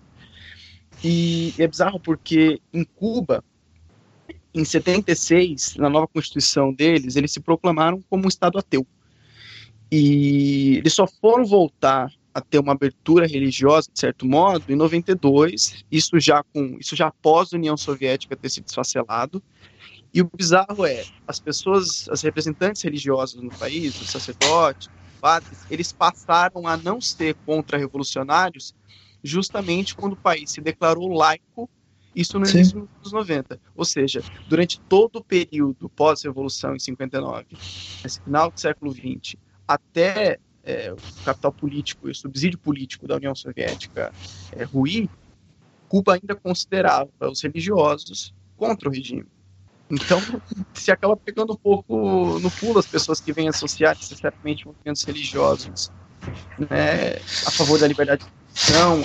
[1.04, 3.44] E é bizarro porque em Cuba,
[4.54, 8.86] em 76, na nova constituição deles, eles se proclamaram como um Estado ateu.
[9.94, 15.84] E eles só foram voltar a ter uma abertura religiosa, de certo modo, em 92,
[15.92, 19.42] isso já com isso já após a União Soviética ter se desfacelado.
[20.14, 25.66] E o bizarro é, as pessoas, as representantes religiosas no país, os sacerdotes, os padres,
[25.70, 28.74] eles passaram a não ser contra-revolucionários
[29.22, 31.68] justamente quando o país se declarou laico,
[32.14, 33.60] isso no início dos 90.
[33.76, 37.46] Ou seja, durante todo o período pós-revolução em 59,
[38.02, 39.38] esse final do século 20,
[39.74, 44.12] até é, o capital político e o subsídio político da União Soviética
[44.52, 45.08] é, ruir,
[45.88, 49.26] Cuba ainda considerava os religiosos contra o regime.
[49.90, 50.18] Então,
[50.74, 55.90] se acaba pegando um pouco no pulo as pessoas que vêm associar necessariamente movimentos religiosos
[56.58, 57.16] né,
[57.46, 59.02] a favor da liberdade de expressão,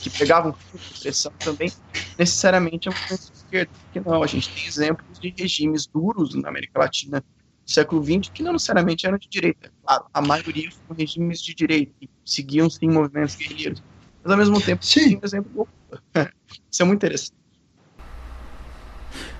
[0.00, 0.54] que pegavam
[1.00, 1.70] pressão também,
[2.18, 3.70] necessariamente é um movimento de esquerda.
[3.84, 7.24] Porque não, a gente tem exemplos de regimes duros na América Latina
[7.72, 9.70] século XX, que não necessariamente eram de direita.
[9.84, 13.82] Claro, a maioria foram regimes de direita, e seguiam sim movimentos guerrilheiros.
[14.22, 15.68] Mas ao mesmo tempo, sim, um exemplo
[16.70, 17.32] Isso é muito interessante.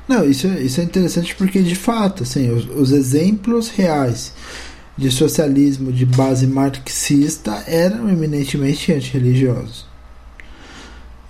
[0.09, 4.35] Não, isso é, isso é interessante porque, de fato, assim, os, os exemplos reais
[4.97, 9.90] de socialismo de base marxista eram eminentemente antirreligiosos.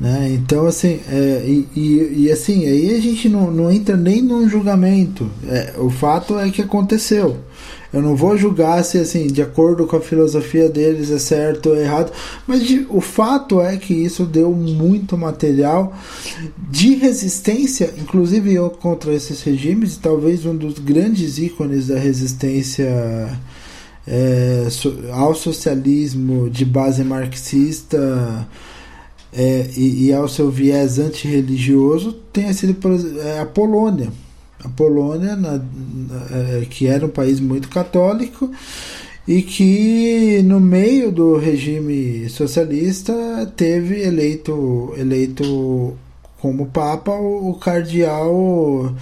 [0.00, 0.30] Né?
[0.32, 4.48] Então, assim, é, e, e, e, assim, aí a gente não, não entra nem num
[4.48, 5.30] julgamento.
[5.46, 7.36] É, o fato é que aconteceu.
[7.92, 11.76] Eu não vou julgar se, assim, de acordo com a filosofia deles é certo ou
[11.76, 12.12] errado,
[12.46, 15.92] mas de, o fato é que isso deu muito material
[16.70, 23.36] de resistência, inclusive eu contra esses regimes, talvez um dos grandes ícones da resistência
[24.06, 24.68] é,
[25.12, 28.46] ao socialismo de base marxista
[29.32, 32.76] é, e, e, ao seu viés antirreligioso tenha sido
[33.20, 34.12] é, a Polônia.
[34.62, 38.50] A Polônia, na, na, é, que era um país muito católico
[39.26, 43.12] e que no meio do regime socialista
[43.56, 45.96] teve eleito, eleito
[46.40, 48.94] como papa o, o cardeal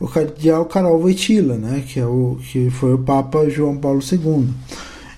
[0.00, 4.48] o cardeal Karol Wojtyla, né, que é o que foi o papa João Paulo II.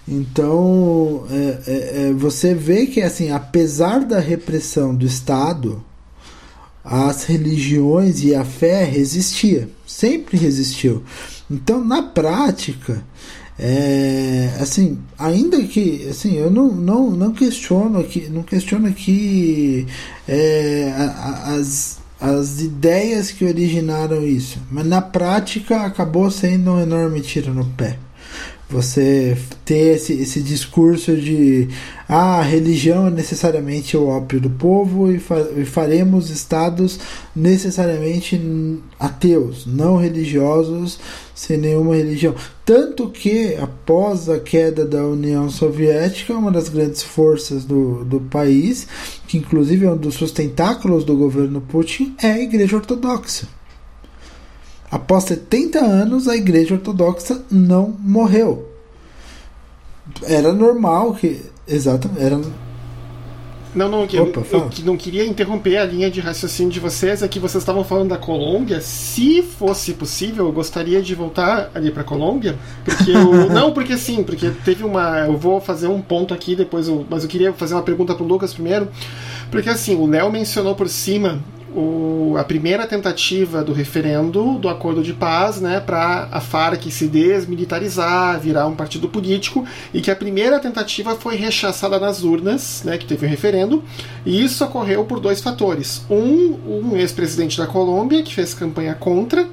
[0.07, 5.82] Então, é, é, é, você vê que, assim, apesar da repressão do Estado,
[6.84, 11.02] as religiões e a fé resistia, sempre resistiu.
[11.50, 13.02] Então, na prática,
[13.59, 19.86] é, assim, ainda que, assim, eu não, não, não questiono aqui, não questiono aqui
[20.28, 20.92] é,
[21.46, 27.64] as, as ideias que originaram isso, mas na prática acabou sendo um enorme tiro no
[27.64, 27.98] pé
[28.75, 31.68] você ter esse, esse discurso de
[32.09, 36.99] ah, a religião é necessariamente o ópio do povo e, fa e faremos estados
[37.37, 38.41] necessariamente
[38.99, 40.99] ateus, não religiosos,
[41.37, 42.35] sem nenhuma religião.
[42.64, 48.89] Tanto que, após a queda da União Soviética, uma das grandes forças do, do país,
[49.29, 53.47] que inclusive é um dos sustentáculos do governo Putin, é a Igreja Ortodoxa.
[54.95, 58.68] Após 70 anos, a Igreja Ortodoxa não morreu.
[60.22, 61.40] Era normal que.
[61.66, 62.40] Exato, era.
[63.74, 67.24] Não, não, Opa, eu, eu, não queria interromper a linha de raciocínio de vocês.
[67.24, 68.80] É que vocês estavam falando da Colômbia.
[68.80, 72.57] Se fosse possível, eu gostaria de voltar ali para Colômbia.
[72.84, 75.26] Porque eu, não, porque sim, porque teve uma.
[75.26, 78.24] Eu vou fazer um ponto aqui depois, eu, mas eu queria fazer uma pergunta pro
[78.24, 78.86] Lucas primeiro.
[79.51, 81.42] Porque assim, o Léo mencionou por cima
[81.75, 87.09] o, a primeira tentativa do referendo do acordo de paz né, para a FARC se
[87.09, 92.97] desmilitarizar, virar um partido político, e que a primeira tentativa foi rechaçada nas urnas, né,
[92.97, 93.83] que teve um referendo,
[94.25, 96.05] e isso ocorreu por dois fatores.
[96.09, 99.49] Um, um ex-presidente da Colômbia, que fez campanha contra,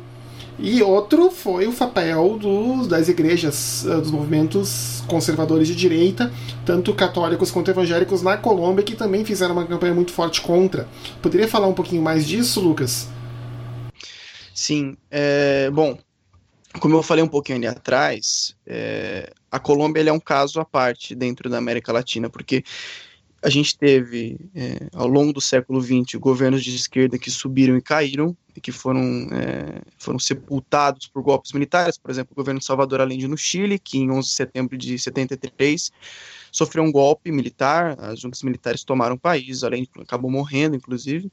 [0.62, 6.32] e outro foi o papel dos, das igrejas, eh, dos movimentos conservadores de direita,
[6.64, 10.88] tanto católicos quanto evangélicos na Colômbia, que também fizeram uma campanha muito forte contra.
[11.22, 13.08] Poderia falar um pouquinho mais disso, Lucas?
[14.54, 14.96] Sim.
[15.10, 15.98] É, bom,
[16.80, 21.16] como eu falei um pouquinho ali atrás, é, a Colômbia é um caso à parte
[21.16, 22.64] dentro da América Latina, porque
[23.44, 27.82] a gente teve, é, ao longo do século XX, governos de esquerda que subiram e
[27.82, 32.66] caíram, e que foram, é, foram sepultados por golpes militares, por exemplo, o governo de
[32.66, 35.92] Salvador Allende no Chile, que em 11 de setembro de 73
[36.52, 41.32] sofreu um golpe militar, as juntas militares tomaram o país, Allende acabou morrendo, inclusive.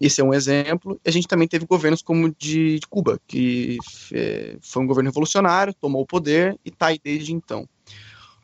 [0.00, 0.98] Esse é um exemplo.
[1.04, 3.78] A gente também teve governos como de, de Cuba, que
[4.12, 7.68] é, foi um governo revolucionário, tomou o poder e está aí desde então.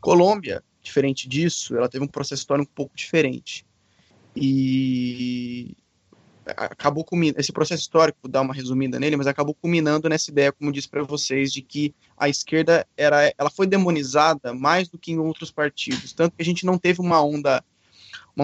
[0.00, 3.66] Colômbia Diferente disso, ela teve um processo histórico um pouco diferente.
[4.36, 5.76] E
[6.46, 10.52] acabou culminando, esse processo histórico, vou dar uma resumida nele, mas acabou culminando nessa ideia,
[10.52, 15.10] como disse para vocês, de que a esquerda era, ela foi demonizada mais do que
[15.10, 17.64] em outros partidos, tanto que a gente não teve uma onda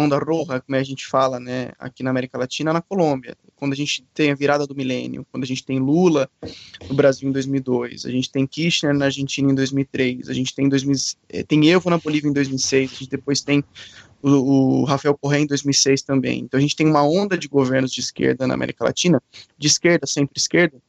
[0.01, 3.37] onda roja, como a gente fala, né, aqui na América Latina, na Colômbia.
[3.57, 6.29] Quando a gente tem a virada do milênio, quando a gente tem Lula
[6.89, 10.69] no Brasil em 2002, a gente tem Kirchner na Argentina em 2003, a gente tem
[10.69, 10.97] 2000,
[11.29, 13.63] eh, tem Evo na Bolívia em 2006, a gente depois tem
[14.23, 14.31] o,
[14.81, 16.41] o Rafael Correa em 2006 também.
[16.41, 19.23] Então a gente tem uma onda de governos de esquerda na América Latina,
[19.59, 20.81] de esquerda, centro-esquerda,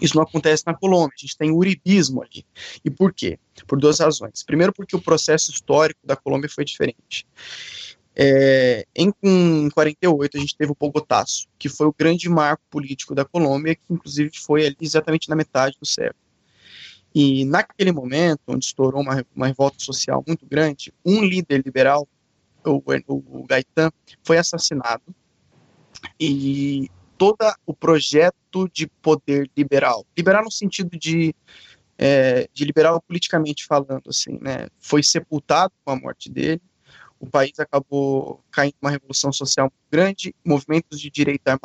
[0.00, 2.46] isso não acontece na Colômbia, a gente tem uribismo ali.
[2.84, 3.38] E por quê?
[3.66, 4.42] Por duas razões.
[4.42, 7.26] Primeiro, porque o processo histórico da Colômbia foi diferente.
[8.14, 13.14] É, em, em 48 a gente teve o Pogotaço, que foi o grande marco político
[13.14, 16.20] da Colômbia, que inclusive foi ali exatamente na metade do século.
[17.14, 22.08] E naquele momento, onde estourou uma, uma revolta social muito grande, um líder liberal,
[22.64, 23.90] o, o, o Gaetan,
[24.22, 25.02] foi assassinado
[26.18, 27.36] e todo
[27.66, 31.34] o projeto de poder liberal, liberal no sentido de,
[31.98, 36.60] é, de liberal politicamente falando, assim, né, foi sepultado com a morte dele
[37.22, 41.56] o país acabou caindo uma revolução social grande, movimentos de direita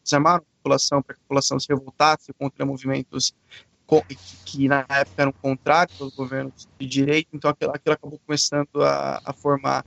[0.00, 3.34] desarmaram a população para que a população se revoltasse contra movimentos
[4.44, 9.20] que, na época eram contrários aos governos de direita, então aquilo, aquilo acabou começando a,
[9.24, 9.84] a formar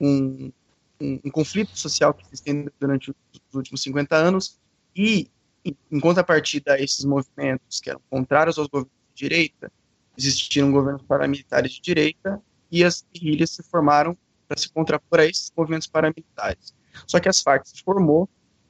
[0.00, 0.52] um,
[1.00, 3.16] um, um, conflito social que se estende durante os
[3.52, 4.58] últimos 50 anos,
[4.94, 5.28] e
[5.64, 9.72] em contrapartida a esses movimentos que eram contrários aos governos de direita,
[10.16, 12.40] existiram governos paramilitares de direita
[12.70, 14.16] e as guerrilhas se formaram
[14.46, 16.74] para se contrapor a esses movimentos paramilitares.
[17.06, 18.28] Só que as Farc se formou,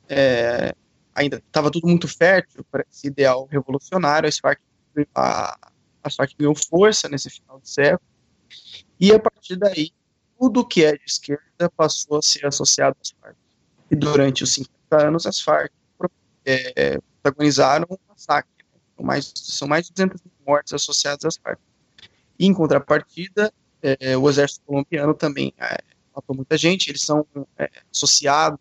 [0.08, 0.74] é,
[1.14, 4.60] ainda estava tudo muito fértil para esse ideal revolucionário, as Farc,
[5.14, 5.58] a,
[6.02, 8.08] as Farc ganhou força nesse final do século,
[8.98, 9.90] e a partir daí,
[10.38, 13.36] tudo que é de esquerda passou a ser associado às Farc.
[13.90, 15.72] E durante os 50 anos, as Farc
[16.44, 18.50] é, protagonizaram um massacre.
[18.72, 18.80] Né?
[18.96, 21.58] São mais, são mais de 200 mil mortes associadas às Farc.
[22.38, 25.78] E, em contrapartida, é, o exército colombiano também é,
[26.14, 27.26] matou muita gente, eles são
[27.58, 28.60] é, associados,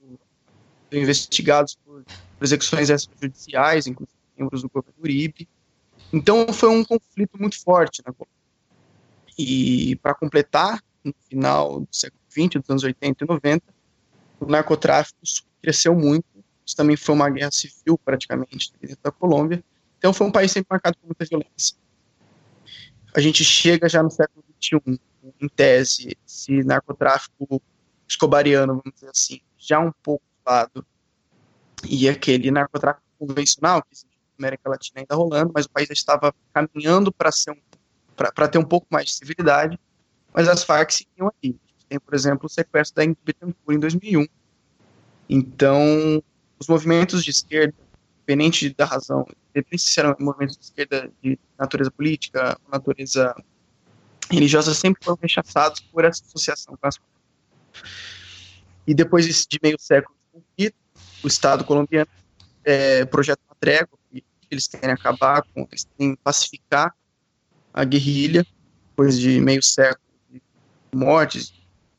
[0.92, 5.48] investigados por, por execuções extrajudiciais, inclusive membros do governo Uribe.
[6.12, 8.40] Então foi um conflito muito forte na Colômbia.
[9.38, 13.64] E para completar, no final do século XX, dos anos 80 e 90,
[14.40, 15.20] o narcotráfico
[15.62, 16.26] cresceu muito.
[16.66, 19.64] Isso também foi uma guerra civil, praticamente, dentro da Colômbia.
[19.98, 21.76] Então foi um país sempre marcado por muita violência.
[23.14, 25.00] A gente chega já no século XXI,
[25.40, 27.62] em tese, esse narcotráfico
[28.08, 30.86] escobariano, vamos dizer assim, já um pouco lado,
[31.88, 34.08] e aquele narcotráfico convencional, que existe
[34.38, 37.62] na América Latina ainda rolando, mas o país já estava caminhando para ser um,
[38.16, 39.80] para ter um pouco mais de civilidade,
[40.34, 41.56] mas as Farc seguiam aí.
[41.88, 44.28] Tem, por exemplo, o sequestro da Ingrid Betancourt em 2001.
[45.28, 46.24] Então,
[46.60, 47.74] os movimentos de esquerda,
[48.18, 53.36] independente da razão, independente se eram movimentos de esquerda de natureza política, natureza
[54.30, 57.00] religiosas sempre foram rechaçados por essa associação com as
[58.86, 60.76] E depois de meio século de conflito,
[61.24, 62.10] o Estado colombiano
[62.64, 63.98] é, projeta uma trégua,
[64.52, 66.94] eles querem acabar com, eles querem pacificar
[67.74, 68.46] a guerrilha,
[68.90, 70.42] depois de meio século de
[70.94, 71.54] mortes,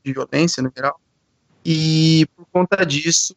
[0.05, 1.01] de violência no geral.
[1.65, 3.37] E por conta disso,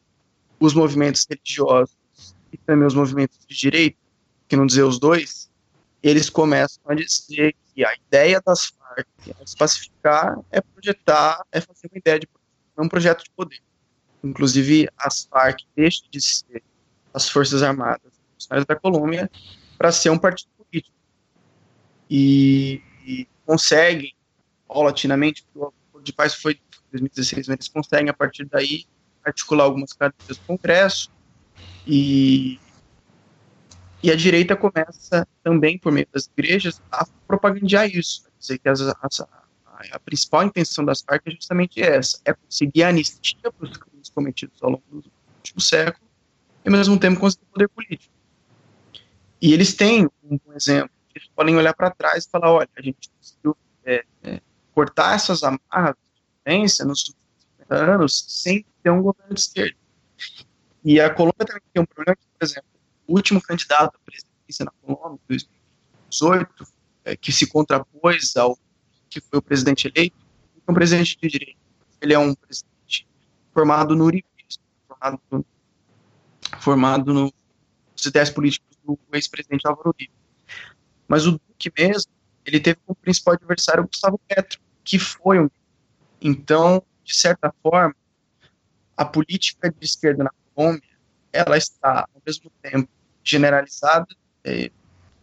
[0.60, 1.96] os movimentos religiosos
[2.52, 3.98] e também os movimentos de direita,
[4.48, 5.50] que não dizer os dois,
[6.02, 11.60] eles começam a dizer que a ideia das Farc é se pacificar é projetar, é
[11.60, 12.28] fazer uma ideia de
[12.76, 13.62] é um projeto de poder.
[14.24, 16.64] Inclusive, as Farc deixam de ser
[17.14, 18.14] as Forças Armadas
[18.68, 19.30] da Colômbia
[19.78, 20.96] para ser um partido político.
[22.10, 24.14] E, e conseguem,
[24.68, 28.86] paulatinamente, o acordo de paz foi em 2016, mas eles conseguem, a partir daí,
[29.24, 31.12] articular algumas cadeias do Congresso
[31.86, 32.60] e
[34.04, 38.26] e a direita começa também, por meio das igrejas, a propagandear isso.
[38.38, 43.50] Dizer que as, as, a, principal intenção das Farc é justamente essa: é conseguir anistia
[43.50, 46.06] para os crimes cometidos ao longo do último século
[46.66, 48.14] e, ao mesmo tempo, conseguir poder político.
[49.42, 50.92] E eles têm um, um exemplo.
[51.16, 54.42] Eles podem olhar para trás e falar: olha, a gente conseguiu é, é,
[54.76, 57.18] cortar essas amarras de violência nos últimos
[57.70, 59.78] 50 anos sem ter um governo de esquerda.
[60.84, 62.73] E a Colômbia também tem um problema, por exemplo,
[63.08, 66.68] o último candidato à presidência na Colômbia, em 2018,
[67.06, 68.58] é, que se contrapôs ao
[69.10, 70.18] que foi o presidente eleito,
[70.66, 71.60] é um presidente de direita.
[72.02, 73.08] Ele é um presidente
[73.54, 75.46] formado no uribismo, formado no,
[76.60, 77.34] formado no,
[77.92, 80.14] nos ideias políticos do ex-presidente Álvaro Uribe.
[81.08, 82.12] Mas o Duque mesmo,
[82.46, 85.50] ele teve como principal adversário o Gustavo Petro, que foi um.
[86.22, 87.96] Então, de certa forma,
[88.96, 90.93] a política de esquerda na Colômbia,
[91.34, 92.88] ela está, ao mesmo tempo,
[93.24, 94.08] generalizada
[94.44, 94.70] é,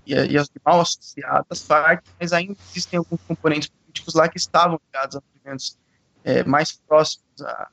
[0.07, 4.81] e, e mal associada às Farc, mas ainda existem alguns componentes políticos lá que estavam
[4.87, 5.79] ligados a movimentos
[6.25, 7.71] é, mais próximos a,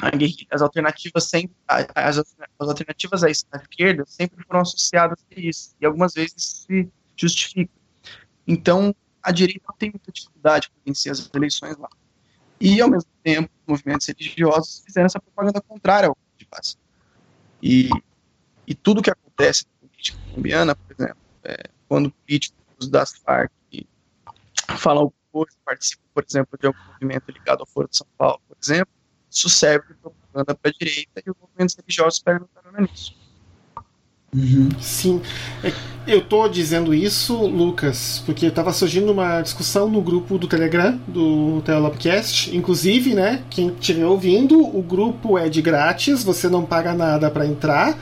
[0.00, 0.10] a
[0.50, 6.14] as alternativas sempre as, as alternativas à esquerda sempre foram associadas a isso e algumas
[6.14, 7.72] vezes se justifica
[8.46, 11.88] então a direita não tem muita dificuldade para vencer as eleições lá.
[12.60, 16.76] E ao mesmo tempo movimentos religiosos fizeram essa propaganda contrária ao de paz
[17.62, 17.88] e,
[18.66, 23.52] e tudo que acontece na política colombiana por exemplo é, quando políticos das Farc
[24.78, 28.40] falam alguma coisa participam por exemplo de algum movimento ligado ao Foro de São Paulo
[28.48, 28.92] por exemplo
[29.30, 32.46] isso serve de propaganda para a direita e os movimentos religiosos perdem
[32.80, 33.21] nisso.
[34.34, 34.70] Uhum.
[34.80, 35.20] Sim,
[35.62, 35.70] é,
[36.06, 41.60] eu estou dizendo isso, Lucas, porque estava surgindo uma discussão no grupo do Telegram do
[41.66, 42.56] Teolabcast.
[42.56, 47.46] Inclusive, né, quem estiver ouvindo, o grupo é de grátis, você não paga nada para
[47.46, 47.98] entrar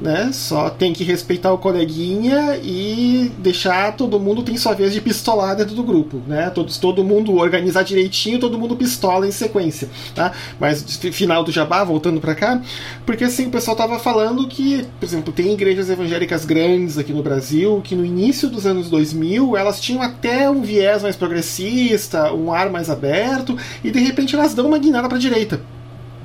[0.00, 0.30] né?
[0.32, 5.54] Só tem que respeitar o coleguinha e deixar todo mundo tem sua vez de pistolar
[5.56, 6.50] dentro do grupo, né?
[6.50, 10.32] Todos, todo mundo organizar direitinho, todo mundo pistola em sequência, tá?
[10.58, 10.82] Mas
[11.12, 12.62] final do jabá, voltando para cá,
[13.04, 17.22] porque assim o pessoal tava falando que, por exemplo, tem igrejas evangélicas grandes aqui no
[17.22, 22.52] Brasil que no início dos anos 2000 elas tinham até um viés mais progressista, um
[22.52, 25.60] ar mais aberto e de repente elas dão uma guinada para direita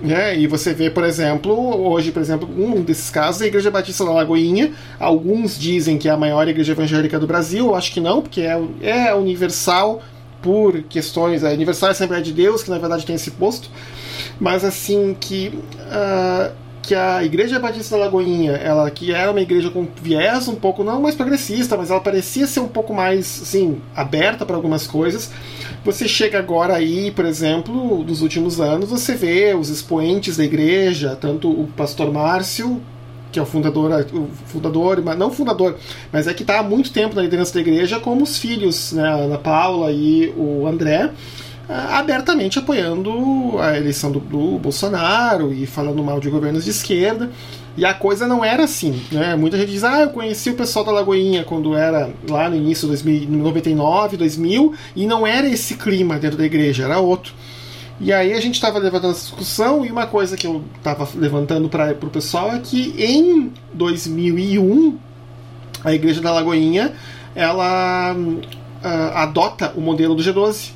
[0.01, 0.37] né?
[0.37, 1.53] E você vê, por exemplo,
[1.87, 4.73] hoje, por exemplo, um desses casos é a Igreja Batista da Lagoinha.
[4.99, 8.41] Alguns dizem que é a maior igreja evangélica do Brasil, eu acho que não, porque
[8.41, 10.01] é, é universal
[10.41, 11.43] por questões.
[11.43, 13.69] A Universal é a Assembleia de Deus, que na verdade tem esse posto,
[14.39, 15.51] mas assim que.
[15.87, 20.53] Uh, que a Igreja Batista da Lagoinha, ela que era uma igreja com viés um
[20.53, 24.85] pouco não mais progressista, mas ela parecia ser um pouco mais assim aberta para algumas
[24.85, 25.31] coisas.
[25.85, 31.15] Você chega agora aí, por exemplo, nos últimos anos, você vê os expoentes da igreja,
[31.15, 32.81] tanto o pastor Márcio,
[33.31, 35.77] que é o fundador, o fundador, não fundador,
[36.11, 39.07] mas é que está há muito tempo na liderança da igreja, como os filhos, né,
[39.07, 41.11] a Ana Paula e o André
[41.67, 47.31] abertamente apoiando a eleição do, do, Bolsonaro e falando mal de governos de esquerda.
[47.77, 49.01] E a coisa não era assim.
[49.11, 49.35] Né?
[49.35, 52.83] Muita gente diz: ah, eu conheci o pessoal da Lagoinha quando era lá no início
[52.83, 57.33] de 2099, 2000, e não era esse clima dentro da igreja, era outro.
[57.99, 61.69] E aí a gente estava levantando essa discussão, e uma coisa que eu estava levantando
[61.69, 64.97] para o pessoal é que em 2001,
[65.83, 66.93] a igreja da Lagoinha
[67.33, 70.74] ela uh, adota o modelo do G12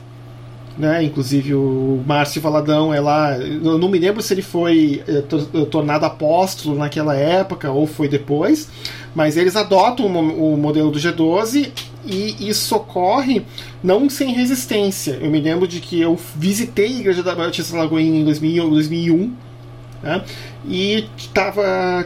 [0.79, 1.03] né?
[1.03, 3.37] Inclusive o Márcio Valadão é lá.
[3.37, 5.21] Eu não me lembro se ele foi é,
[5.65, 8.69] tornado apóstolo naquela época ou foi depois,
[9.13, 11.69] mas eles adotam o, o modelo do G12
[12.05, 13.45] e isso ocorre
[13.83, 15.19] não sem resistência.
[15.21, 19.33] Eu me lembro de que eu visitei a Igreja da Batista Lagoinha em 2000, 2001
[20.01, 20.23] né?
[20.67, 22.05] E estava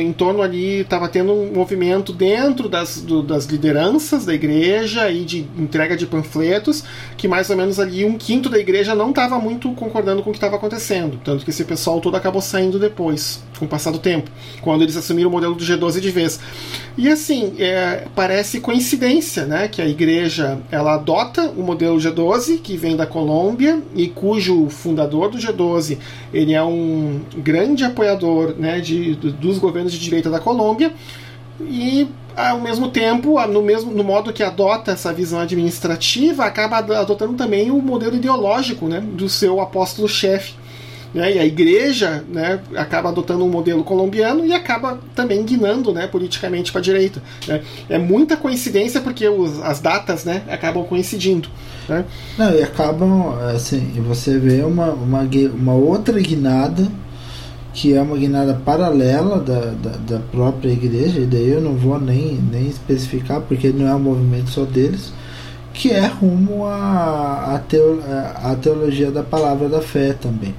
[0.00, 5.24] em torno ali, estava tendo um movimento dentro das, do, das lideranças da igreja e
[5.24, 6.82] de entrega de panfletos,
[7.16, 10.32] que mais ou menos ali um quinto da igreja não estava muito concordando com o
[10.32, 11.20] que estava acontecendo.
[11.22, 14.30] Tanto que esse pessoal todo acabou saindo depois, com o passar do tempo,
[14.60, 16.40] quando eles assumiram o modelo do G12 de vez.
[16.98, 22.76] E assim, é, parece coincidência né, que a igreja ela adota o modelo G12, que
[22.76, 25.98] vem da Colômbia, e cujo fundador do G12
[26.32, 30.92] ele é um grande apoiador né, de, dos governos de direita da Colômbia
[31.60, 37.34] e ao mesmo tempo, no mesmo no modo que adota essa visão administrativa, acaba adotando
[37.34, 40.54] também o modelo ideológico né, do seu apóstolo-chefe.
[41.12, 46.06] Né, e a igreja né, acaba adotando um modelo colombiano e acaba também guinando né,
[46.06, 47.22] politicamente para a direita.
[47.46, 47.60] Né.
[47.90, 51.50] É muita coincidência porque os, as datas né, acabam coincidindo.
[51.86, 52.06] Né.
[52.38, 56.88] Não, e acabam, assim, você vê uma, uma, uma outra guinada
[57.72, 61.98] que é uma guinada paralela da, da, da, própria igreja, e daí eu não vou
[61.98, 65.12] nem, nem especificar, porque não é um movimento só deles,
[65.72, 68.00] que é rumo à a, teo,
[68.42, 70.54] a, teologia da palavra da fé também.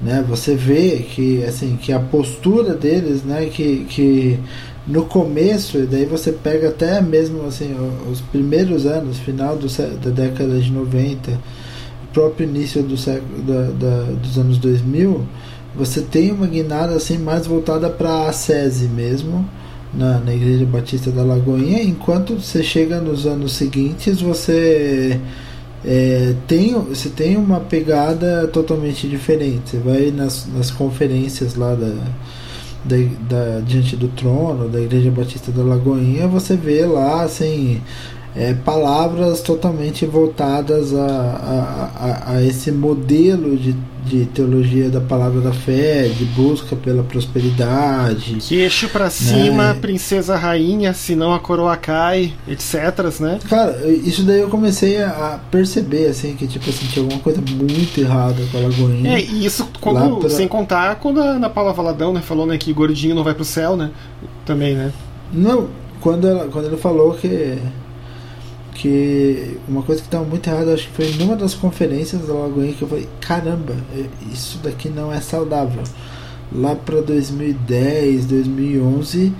[0.00, 0.24] Né?
[0.28, 4.38] Você vê que, assim, que a postura deles, né, que, que
[4.86, 7.74] no começo, e daí você pega até mesmo assim,
[8.10, 11.32] os primeiros anos, final do, da década de 90,
[12.12, 15.26] próprio início do século, da, da, dos anos 2000,
[15.76, 19.48] você tem uma guinada assim mais voltada para a SESI mesmo,
[19.92, 25.20] na, na Igreja Batista da Lagoinha, enquanto você chega nos anos seguintes, você
[25.84, 29.70] é, tem, você tem uma pegada totalmente diferente.
[29.70, 31.94] Você vai nas, nas conferências lá da,
[32.84, 32.96] da,
[33.28, 37.80] da, diante do trono da Igreja Batista da Lagoinha, você vê lá assim
[38.36, 45.40] é, palavras totalmente voltadas a, a, a, a esse modelo de, de teologia da palavra
[45.40, 48.38] da fé, de busca pela prosperidade.
[48.40, 49.78] Queixo para cima, né?
[49.80, 53.38] princesa rainha, senão a coroa cai, etc, né?
[53.48, 58.00] Cara, isso daí eu comecei a perceber, assim, que tipo assim, tinha alguma coisa muito
[58.00, 59.16] errada com a Lagoinha.
[59.16, 60.28] É, e isso quando, pra...
[60.28, 63.44] sem contar quando a Ana Paula Valadão, né, falou né, que gordinho não vai pro
[63.44, 63.92] céu, né?
[64.44, 64.92] Também, né?
[65.32, 65.68] Não,
[66.00, 67.58] quando, ela, quando ele falou que
[68.74, 72.74] que uma coisa que estava muito errada, acho que foi numa das conferências da Lagoinha
[72.74, 75.82] que eu falei, caramba, é, isso daqui não é saudável.
[76.52, 79.32] Lá para 2010, 2011,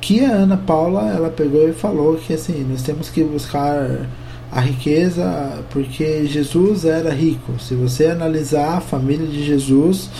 [0.00, 4.08] que a Ana Paula ela pegou e falou que assim, nós temos que buscar
[4.50, 7.58] a riqueza porque Jesus era rico.
[7.58, 10.10] Se você analisar a família de Jesus,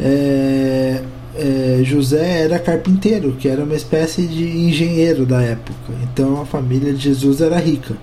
[0.00, 1.02] é,
[1.38, 5.92] é, José era carpinteiro, que era uma espécie de engenheiro da época.
[6.02, 7.94] Então a família de Jesus era rica.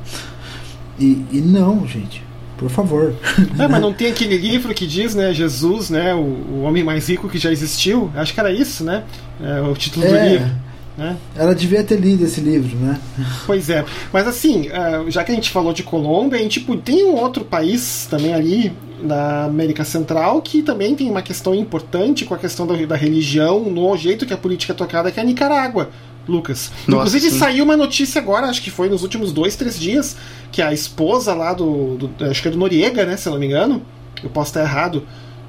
[0.99, 2.23] E, e não, gente,
[2.57, 3.13] por favor.
[3.59, 7.07] É, mas não tem aquele livro que diz, né, Jesus, né, o, o homem mais
[7.09, 8.11] rico que já existiu?
[8.15, 9.03] Acho que era isso, né?
[9.41, 10.29] É, o título do é.
[10.29, 10.51] livro.
[10.97, 11.17] Né?
[11.35, 12.99] Ela devia ter lido esse livro, né?
[13.47, 13.83] Pois é.
[14.11, 17.15] Mas assim, é, já que a gente falou de Colômbia, a gente tipo, tem um
[17.15, 18.71] outro país também ali
[19.01, 23.59] na América Central que também tem uma questão importante com a questão da, da religião,
[23.61, 25.89] no jeito que a política é tocada, que é a Nicarágua.
[26.25, 26.71] Lucas.
[26.87, 27.37] Nossa, Inclusive sim.
[27.37, 30.15] saiu uma notícia agora, acho que foi nos últimos dois, três dias,
[30.53, 33.39] que a esposa lá do, do acho que é do Noriega, né, se eu não
[33.39, 33.81] me engano,
[34.23, 35.03] eu posso estar errado,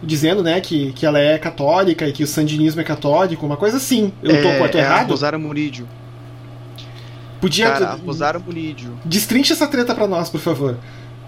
[0.04, 3.76] dizendo, né, que, que ela é católica e que o sandinismo é católico, uma coisa
[3.76, 4.12] assim.
[4.22, 5.08] Eu tô, é, tô errado?
[5.08, 5.88] É Rosara Murídio.
[7.40, 7.70] Podia.
[7.70, 8.98] Cara, Rosara Murídio.
[9.04, 10.78] Destrinche essa treta pra nós, por favor.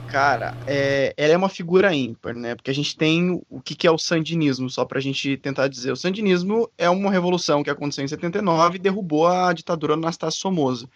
[0.09, 2.55] Cara, é, ela é uma figura ímpar, né?
[2.55, 5.91] Porque a gente tem o que, que é o sandinismo, só pra gente tentar dizer.
[5.91, 10.41] O sandinismo é uma revolução que aconteceu em 79 e derrubou a ditadura do Anastácio
[10.41, 10.89] Somoza.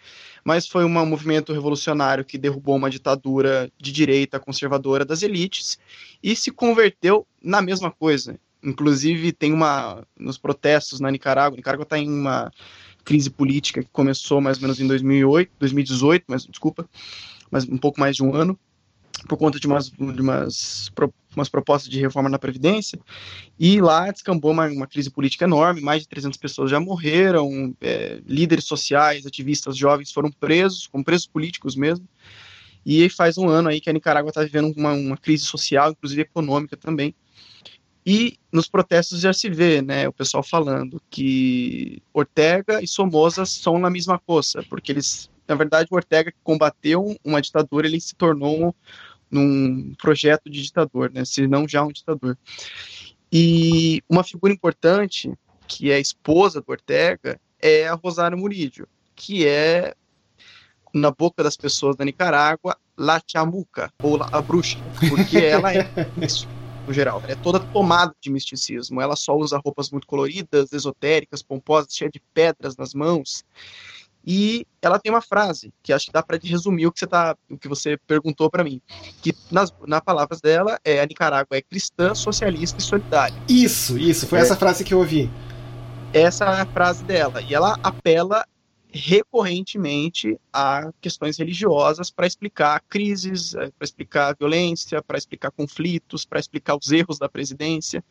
[0.43, 5.77] Mas foi um movimento revolucionário que derrubou uma ditadura de direita conservadora das elites
[6.23, 8.39] e se converteu na mesma coisa.
[8.63, 10.05] Inclusive, tem uma.
[10.17, 12.51] Nos protestos na Nicarágua, Nicarágua está em uma
[13.03, 16.87] crise política que começou mais ou menos em 2008, 2018, mas desculpa,
[17.49, 18.57] mas um pouco mais de um ano
[19.27, 20.91] por conta de umas, de umas,
[21.35, 22.99] umas propostas de reforma na Previdência,
[23.59, 28.19] e lá descambou uma, uma crise política enorme, mais de 300 pessoas já morreram, é,
[28.25, 32.07] líderes sociais, ativistas jovens foram presos, como presos políticos mesmo,
[32.85, 36.21] e faz um ano aí que a Nicarágua está vivendo uma, uma crise social, inclusive
[36.21, 37.13] econômica também,
[38.05, 43.77] e nos protestos já se vê, né, o pessoal falando que Ortega e Somoza são
[43.77, 48.15] na mesma coisa, porque eles, na verdade, o Ortega que combateu uma ditadura, ele se
[48.15, 48.75] tornou
[49.29, 51.23] num projeto de ditador, né?
[51.23, 52.37] Se não já um ditador.
[53.31, 55.31] E uma figura importante,
[55.67, 59.95] que é esposa do Ortega, é a Rosário Murídio, que é,
[60.93, 64.77] na boca das pessoas da Nicarágua, La Chamuca, ou a bruxa,
[65.09, 65.89] porque ela é
[66.21, 66.47] isso,
[66.85, 67.21] no geral.
[67.23, 69.01] Ela é toda tomada de misticismo.
[69.01, 73.43] Ela só usa roupas muito coloridas, esotéricas, pomposas, cheias de pedras nas mãos.
[74.25, 77.35] E ela tem uma frase que acho que dá para resumir o que você tá,
[77.49, 78.79] o que você perguntou para mim,
[79.21, 83.35] que nas, nas palavras dela é a Nicarágua é cristã, socialista e solidária.
[83.49, 85.29] Isso, isso, foi é, essa frase que eu ouvi.
[86.13, 88.45] Essa é a frase dela e ela apela
[88.93, 96.39] recorrentemente a questões religiosas para explicar crises, é, para explicar violência, para explicar conflitos, para
[96.39, 98.03] explicar os erros da presidência.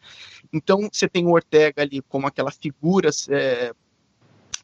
[0.53, 3.73] Então você tem o Ortega ali como aquela figura é,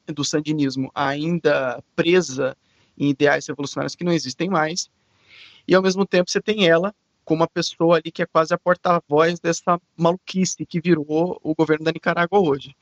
[0.07, 2.57] do sandinismo ainda presa
[2.97, 4.89] em ideais revolucionários que não existem mais,
[5.69, 6.95] e ao mesmo tempo você tem ela
[7.27, 11.85] como uma pessoa ali que é quase a porta-voz dessa maluquice que virou o governo
[11.85, 12.75] da Nicarágua hoje.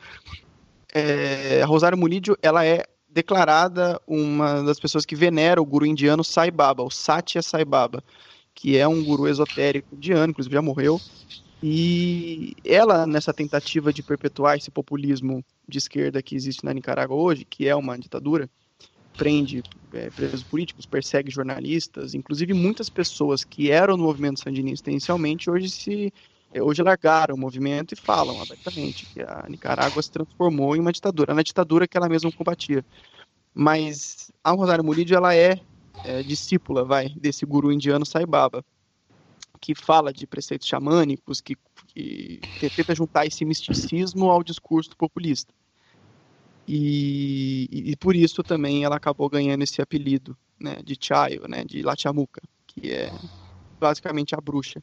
[0.93, 6.25] É, a Rosário Munídio, ela é declarada uma das pessoas que venera o guru indiano
[6.25, 8.03] Sai Baba, o Satya Sai Baba,
[8.53, 11.01] que é um guru esotérico indiano, inclusive já morreu,
[11.63, 17.45] e ela, nessa tentativa de perpetuar esse populismo de esquerda que existe na Nicarágua hoje,
[17.45, 18.51] que é uma ditadura,
[19.17, 19.63] prende
[19.93, 25.71] é, presos políticos, persegue jornalistas, inclusive muitas pessoas que eram no movimento sandinista inicialmente, hoje
[25.71, 26.13] se
[26.63, 31.35] hoje largaram o movimento e falam abertamente que a Nicarágua se transformou em uma ditadura,
[31.35, 32.85] na ditadura que ela mesma combatia.
[33.55, 35.61] Mas a Rosário Murillo, ela é,
[36.05, 38.65] é discípula, vai, desse guru indiano Sai Baba
[39.65, 41.57] que fala de preceitos xamânicos, que,
[41.89, 42.39] que
[42.77, 45.55] tenta juntar esse misticismo ao discurso populista.
[46.69, 51.81] E, e, por isso também ela acabou ganhando esse apelido né, de Chayo, né, de
[51.81, 53.11] Lachamuca, que é
[53.81, 54.83] basicamente a bruxa.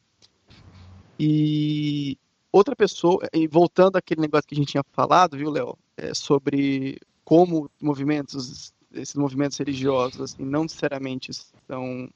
[1.24, 2.18] E
[2.52, 7.00] outra pessoa, e voltando àquele negócio que a gente tinha falado, viu, Léo, é sobre
[7.24, 11.32] como movimentos esses movimentos religiosos, assim, não necessariamente
[11.68, 12.10] são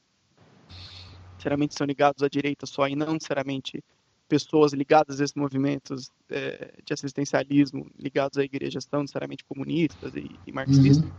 [1.34, 3.82] necessariamente são ligados à direita só e não necessariamente
[4.28, 10.28] pessoas ligadas a esses movimentos é, de assistencialismo ligados à igreja são necessariamente comunistas e,
[10.44, 10.98] e marxistas.
[10.98, 11.10] Uhum.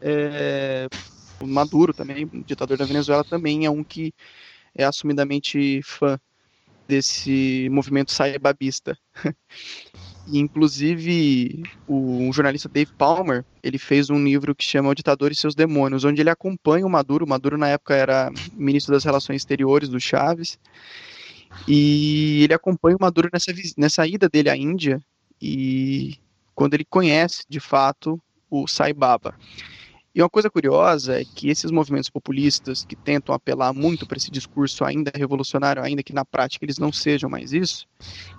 [0.00, 0.86] É,
[1.40, 4.14] o Maduro também, o ditador da Venezuela, também é um que
[4.72, 6.16] é assumidamente fã
[6.86, 8.96] desse movimento saibabista.
[10.26, 15.36] E, inclusive, o jornalista Dave Palmer, ele fez um livro que chama O Ditador e
[15.36, 17.24] Seus Demônios, onde ele acompanha o Maduro.
[17.24, 20.58] O Maduro, na época, era ministro das Relações Exteriores do Chaves.
[21.68, 25.02] E ele acompanha o Maduro nessa, nessa ida dele à Índia
[25.42, 26.16] e
[26.54, 29.34] quando ele conhece, de fato, o Sai Baba.
[30.14, 34.30] E uma coisa curiosa é que esses movimentos populistas que tentam apelar muito para esse
[34.30, 37.88] discurso ainda revolucionário, ainda que na prática eles não sejam mais isso,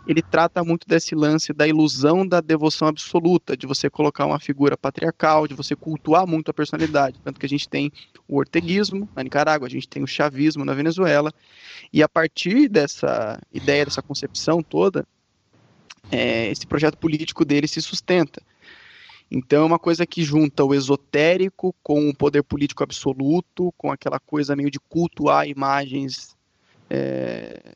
[0.08, 4.78] ele trata muito desse lance da ilusão da devoção absoluta, de você colocar uma figura
[4.78, 7.20] patriarcal, de você cultuar muito a personalidade.
[7.24, 7.92] Tanto que a gente tem
[8.28, 11.34] o orteguismo na Nicarágua, a gente tem o chavismo na Venezuela,
[11.92, 15.08] e a partir dessa ideia, dessa concepção toda,
[16.12, 18.44] é, esse projeto político dele se sustenta.
[19.36, 24.20] Então é uma coisa que junta o esotérico com o poder político absoluto, com aquela
[24.20, 26.38] coisa meio de cultuar imagens
[26.88, 27.74] é,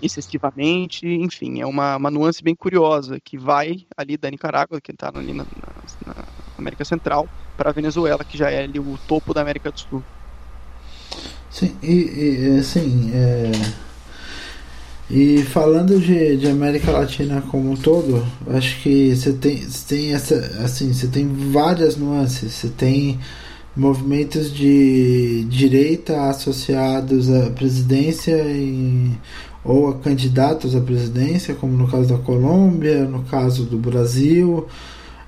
[0.00, 5.10] excessivamente, enfim, é uma, uma nuance bem curiosa que vai ali da Nicarágua, que está
[5.12, 6.24] ali na, na, na,
[6.56, 10.04] América Central, para a Venezuela, que já é ali o topo da América do Sul.
[11.50, 13.85] Sim, e, e assim, é
[15.08, 20.14] e falando de, de América Latina como um todo, acho que você tem, você tem
[20.14, 20.34] essa,
[20.64, 22.52] assim, você tem várias nuances.
[22.52, 23.20] Você tem
[23.76, 29.12] movimentos de direita associados à presidência e,
[29.62, 34.66] ou a candidatos à presidência, como no caso da Colômbia, no caso do Brasil,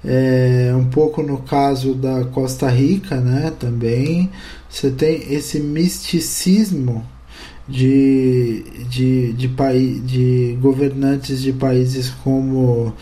[0.05, 3.53] é, um pouco no caso da Costa Rica, né?
[3.61, 4.29] Também
[4.69, 7.05] você tem esse misticismo
[7.69, 12.95] de, de, de, paí de governantes de países como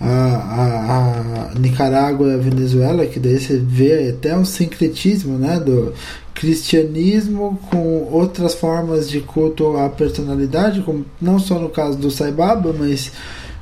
[0.00, 5.58] a, a, a, Nicarágua e a Venezuela, que daí você vê até um sincretismo né,
[5.58, 5.92] do
[6.34, 12.72] cristianismo com outras formas de culto à personalidade, como não só no caso do Saibaba,
[12.72, 13.12] mas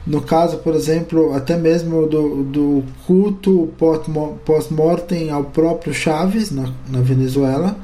[0.07, 3.71] no caso, por exemplo, até mesmo do, do culto
[4.45, 7.77] pós-mortem ao próprio Chaves na, na Venezuela.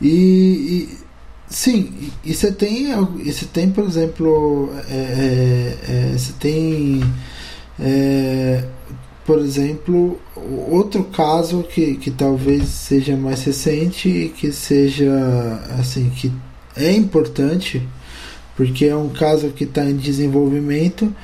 [0.00, 1.07] E, e
[1.50, 2.94] Sim, e você tem,
[3.24, 7.02] você tem, por exemplo, é, é, é, você tem,
[7.80, 8.64] é,
[9.24, 10.20] por exemplo,
[10.70, 15.10] outro caso que, que talvez seja mais recente e que seja,
[15.78, 16.30] assim, que
[16.76, 17.82] é importante,
[18.54, 21.14] porque é um caso que está em desenvolvimento,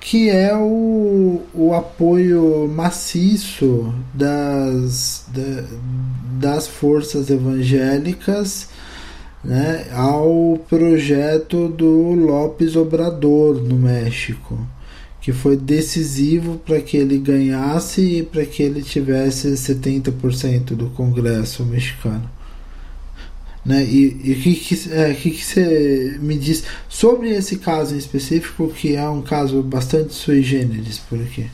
[0.00, 5.64] que é o, o apoio maciço das, da,
[6.40, 8.68] das forças evangélicas
[9.42, 14.58] né, ao projeto do Lopes Obrador no México,
[15.20, 21.64] que foi decisivo para que ele ganhasse e para que ele tivesse 70% do Congresso
[21.64, 22.28] mexicano.
[23.64, 23.84] Né?
[23.84, 28.68] E o que, que, é, que, que você me diz sobre esse caso em específico,
[28.68, 31.46] que é um caso bastante sui generis por aqui?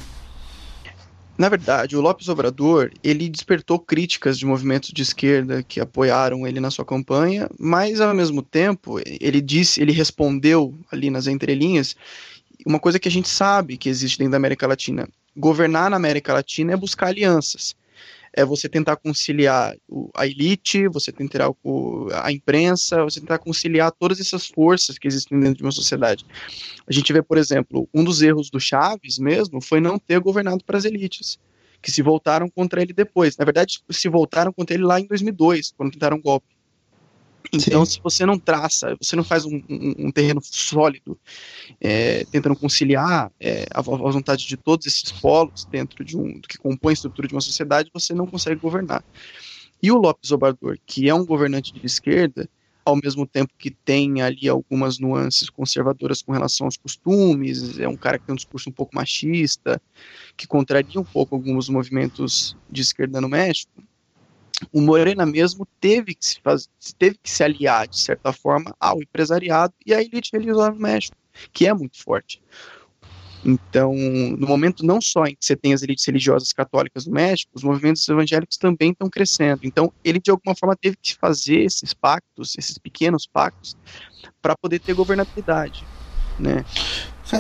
[1.39, 6.61] Na verdade, o Lopes Obrador, ele despertou críticas de movimentos de esquerda que apoiaram ele
[6.61, 11.95] na sua campanha, mas ao mesmo tempo, ele disse, ele respondeu ali nas entrelinhas
[12.65, 15.07] uma coisa que a gente sabe que existe dentro da América Latina.
[15.37, 17.77] Governar na América Latina é buscar alianças
[18.37, 19.75] é você tentar conciliar
[20.15, 21.51] a elite, você tentar
[22.23, 26.25] a imprensa, você tentar conciliar todas essas forças que existem dentro de uma sociedade.
[26.87, 30.63] A gente vê, por exemplo, um dos erros do Chaves mesmo foi não ter governado
[30.65, 31.39] para as elites,
[31.81, 33.37] que se voltaram contra ele depois.
[33.39, 36.56] Na verdade, se voltaram contra ele lá em 2002, quando tentaram um golpe.
[37.57, 37.93] Então, Sim.
[37.93, 41.19] se você não traça, você não faz um, um, um terreno sólido,
[41.81, 46.49] é, tentando conciliar é, a, a, vontade de todos esses polos dentro de um do
[46.49, 49.05] que compõe a estrutura de uma sociedade, você não consegue governar.
[49.83, 52.49] E o Lopes Obrador, que é um governante de esquerda,
[52.85, 57.97] ao mesmo tempo que tem ali algumas nuances conservadoras com relação aos costumes, é um
[57.97, 59.83] cara que tem um discurso um pouco machista,
[60.37, 63.83] que contraria um pouco alguns movimentos de esquerda no México
[64.73, 69.03] o Morena mesmo teve que se faz, teve que se aliar de certa forma ao
[69.03, 71.17] empresariado e à elite religiosa no México,
[71.53, 72.41] que é muito forte.
[73.45, 77.53] Então, no momento não só em que você tem as elites religiosas católicas no México,
[77.55, 79.61] os movimentos evangélicos também estão crescendo.
[79.63, 83.77] Então, ele de alguma forma teve que fazer esses pactos, esses pequenos pactos,
[84.43, 85.85] para poder ter governabilidade,
[86.41, 86.65] né?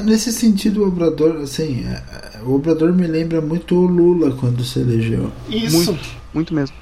[0.04, 4.64] nesse sentido, o Obrador, assim, é, é, o Obrador me lembra muito o Lula quando
[4.64, 5.30] se elegeu.
[5.48, 5.92] Isso.
[5.92, 6.76] Muito, muito mesmo.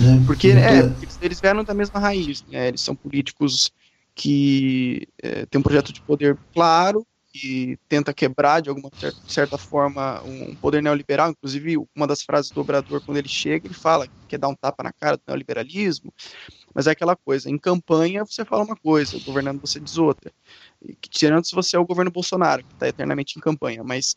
[0.00, 0.78] É, Porque é,
[1.22, 2.68] eles vieram da mesma raiz, né?
[2.68, 3.70] Eles são políticos
[4.14, 8.90] que é, têm um projeto de poder claro, que tenta quebrar de alguma
[9.26, 11.30] certa forma um poder neoliberal.
[11.30, 14.54] Inclusive, uma das frases do Obrador, quando ele chega, ele fala que quer dar um
[14.54, 16.12] tapa na cara do neoliberalismo.
[16.74, 20.32] Mas é aquela coisa, em campanha você fala uma coisa, governando você diz outra.
[21.08, 24.16] tirando se você é o governo Bolsonaro, que está eternamente em campanha, mas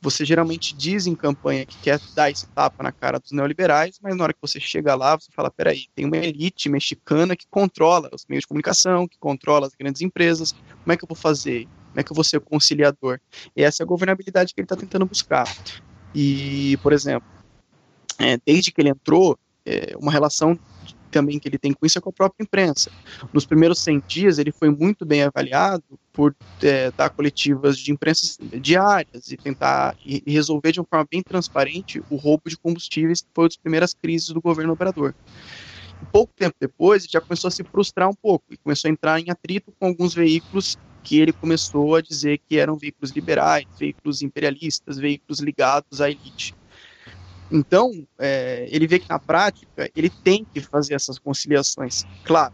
[0.00, 4.16] você geralmente diz em campanha que quer dar esse tapa na cara dos neoliberais, mas
[4.16, 8.10] na hora que você chega lá, você fala, peraí, tem uma elite mexicana que controla
[8.12, 10.52] os meios de comunicação, que controla as grandes empresas,
[10.82, 11.66] como é que eu vou fazer?
[11.88, 13.20] Como é que eu vou ser conciliador?
[13.56, 15.46] E essa é a governabilidade que ele está tentando buscar.
[16.14, 17.28] E, por exemplo,
[18.18, 20.58] é, desde que ele entrou, é, uma relação
[21.14, 22.90] também que ele tem com isso é com a própria imprensa.
[23.32, 28.36] Nos primeiros 100 dias, ele foi muito bem avaliado por é, dar coletivas de imprensa
[28.60, 33.28] diárias e tentar e resolver de uma forma bem transparente o roubo de combustíveis, que
[33.32, 35.14] foi uma das primeiras crises do governo operador.
[36.10, 39.20] pouco tempo depois, ele já começou a se frustrar um pouco e começou a entrar
[39.20, 44.20] em atrito com alguns veículos que ele começou a dizer que eram veículos liberais, veículos
[44.20, 46.54] imperialistas, veículos ligados à elite.
[47.54, 52.04] Então, é, ele vê que na prática ele tem que fazer essas conciliações.
[52.24, 52.52] Claro,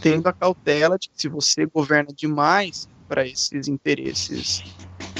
[0.00, 4.64] tendo a cautela de que se você governa demais para esses interesses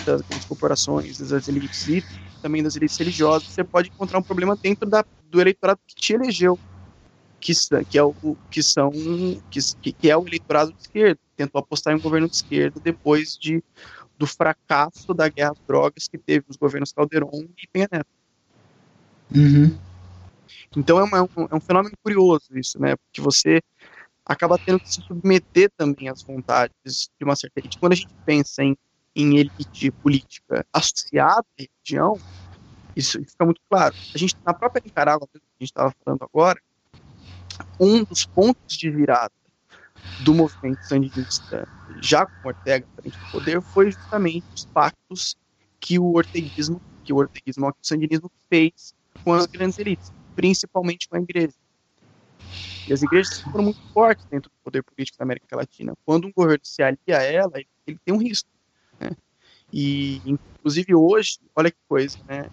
[0.05, 2.05] das grandes corporações, das elites e
[2.43, 6.15] também das elites religiosas, você pode encontrar um problema dentro da, do eleitorado que te
[6.15, 6.61] elegeu,
[7.41, 7.53] que,
[7.89, 8.15] que é o
[8.51, 8.93] que são
[9.51, 9.61] que,
[9.95, 13.63] que é o eleitorado de esquerda tentou apostar em um governo de esquerda depois de,
[14.19, 18.20] do fracasso da guerra às drogas que teve os governos Calderon e Penha Neto.
[19.35, 19.79] Uhum.
[20.77, 22.97] Então é, é, um, é um fenômeno curioso isso, né?
[22.97, 23.61] Porque você
[24.25, 27.79] acaba tendo que se submeter também às vontades de uma certa elite.
[27.79, 28.77] Quando a gente pensa em,
[29.15, 32.21] em elite política associada à religião,
[32.95, 33.95] isso fica muito claro.
[34.15, 36.61] A gente, na própria Nicarágua, que a gente estava falando agora,
[37.79, 39.33] um dos pontos de virada
[40.25, 41.67] do movimento sandinista,
[42.03, 45.37] já com Ortega frente do poder, foi justamente os pactos
[45.81, 51.09] que o orteguismo, que o orteguismo, que o sandinismo fez com as grandes elites, principalmente
[51.09, 51.55] com a igreja.
[52.89, 55.95] E as igrejas foram muito fortes dentro do poder político da América Latina.
[56.05, 57.53] Quando um governo se alia a ela,
[57.87, 58.49] ele, tem um risco.
[58.99, 59.11] Né?
[59.73, 62.51] E, inclusive, hoje, olha que coisa, né?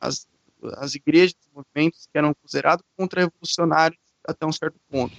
[0.00, 0.26] as,
[0.74, 5.16] as igrejas e movimentos que eram considerados contra-revolucionários até um certo ponto.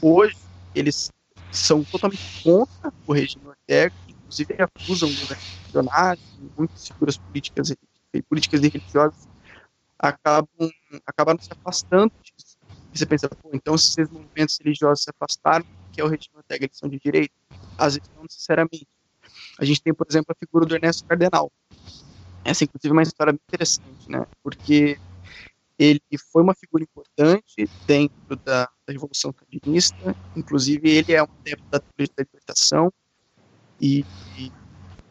[0.00, 0.36] Hoje,
[0.74, 1.10] eles
[1.50, 6.24] são totalmente contra o regime Ortega, inclusive acusam governos revolucionários,
[6.56, 7.74] muitas figuras políticas
[8.14, 9.28] e políticas religiosas
[10.00, 10.70] acabam,
[11.06, 12.56] acabaram se afastando disso.
[12.92, 16.36] E você pensa, pô, então se esses movimentos religiosos se afastaram, que é o regime
[16.36, 17.34] Ortega, eles são de direita?
[17.78, 18.88] Às vezes não necessariamente.
[19.58, 21.52] A gente tem, por exemplo, a figura do Ernesto Cardenal.
[22.44, 24.26] Essa, inclusive, é uma história bem interessante, né?
[24.42, 24.98] Porque
[25.78, 26.00] ele
[26.32, 31.80] foi uma figura importante dentro da, da Revolução Sandinista, inclusive ele é um adepto da
[31.80, 32.92] teoria da libertação,
[33.80, 34.04] e,
[34.36, 34.52] e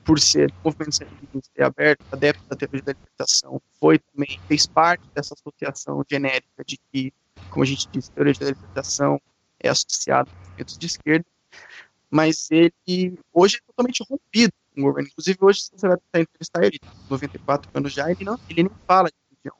[0.09, 5.03] por ser movimento sandinista e aberto, adepto da teoria da libertação, foi também, fez parte
[5.13, 7.13] dessa associação genérica de que,
[7.51, 9.21] como a gente disse, a teoria da libertação
[9.59, 11.25] é associada a movimentos de esquerda,
[12.09, 15.09] mas ele hoje é totalmente rompido com o governo.
[15.09, 18.71] Inclusive, hoje, se você vai tentar entrevistar ele, 94 anos já, ele, não, ele nem
[18.87, 19.51] fala de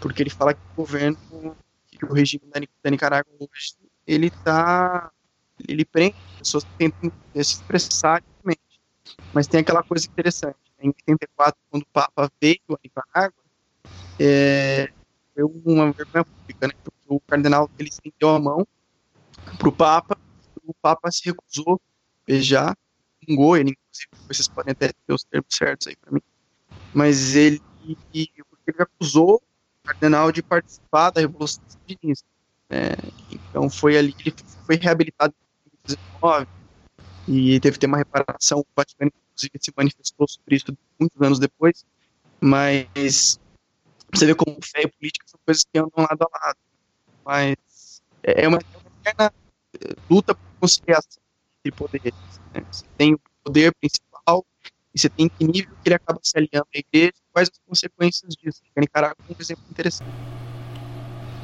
[0.00, 1.56] porque ele fala que o governo,
[1.90, 2.44] que o regime
[2.82, 3.74] da, Nicarágua hoje,
[4.06, 5.10] ele tá,
[5.68, 8.22] ele prende pessoas que tentam se expressar.
[9.32, 10.84] Mas tem aquela coisa interessante, né?
[10.84, 13.42] em 84, quando o Papa veio à Nicarágua,
[14.18, 14.92] é,
[15.34, 16.74] foi uma vergonha pública, né?
[16.82, 18.66] Porque o cardenal, ele estendeu a mão
[19.58, 20.16] para o Papa,
[20.64, 21.78] o Papa se recusou a
[22.26, 22.76] beijar,
[23.24, 26.22] xingou ele, inclusive, vocês podem até ter os termos certos aí para mim,
[26.94, 27.60] mas ele,
[28.14, 28.30] ele
[28.78, 29.42] acusou
[29.82, 32.26] cardenal de participar da Revolução Sandinista.
[32.70, 32.90] Né?
[33.30, 34.34] Então foi ali ele
[34.64, 35.34] foi reabilitado
[35.66, 36.61] em 2019
[37.26, 38.60] e teve que ter uma reparação.
[38.60, 41.84] O Vaticano, inclusive, se manifestou sobre isso muitos anos depois.
[42.40, 43.38] Mas
[44.12, 46.58] você vê como fé e política são coisas que andam lado a lado.
[47.24, 49.32] Mas é uma, é uma eterna
[49.80, 51.22] eh, luta por conciliação
[51.60, 52.14] entre poderes.
[52.54, 52.64] Né?
[52.70, 54.44] Você tem o poder principal
[54.94, 58.34] e você tem que nível que ele acaba se aliando à igreja quais as consequências
[58.34, 58.60] disso.
[58.76, 60.10] A Nicarágua é um exemplo interessante.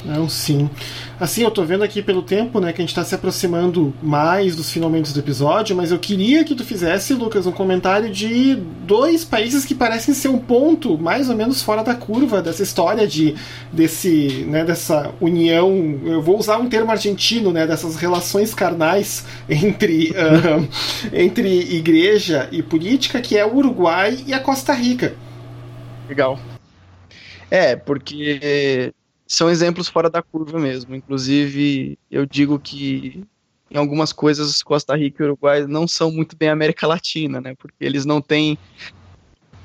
[0.05, 0.71] Não, sim.
[1.19, 4.55] Assim, eu tô vendo aqui pelo tempo, né, que a gente tá se aproximando mais
[4.55, 9.25] dos finalmente do episódio, mas eu queria que tu fizesse, Lucas, um comentário de dois
[9.25, 13.35] países que parecem ser um ponto mais ou menos fora da curva dessa história de
[13.73, 20.11] desse, né, dessa união, eu vou usar um termo argentino, né, dessas relações carnais entre
[20.11, 20.69] uh,
[21.13, 25.15] entre igreja e política, que é o Uruguai e a Costa Rica.
[26.09, 26.39] Legal.
[27.51, 28.93] É, porque
[29.29, 30.95] são exemplos fora da curva mesmo.
[30.95, 33.23] Inclusive, eu digo que
[33.71, 37.55] em algumas coisas Costa Rica e Uruguai não são muito bem América Latina, né?
[37.59, 38.59] Porque eles não têm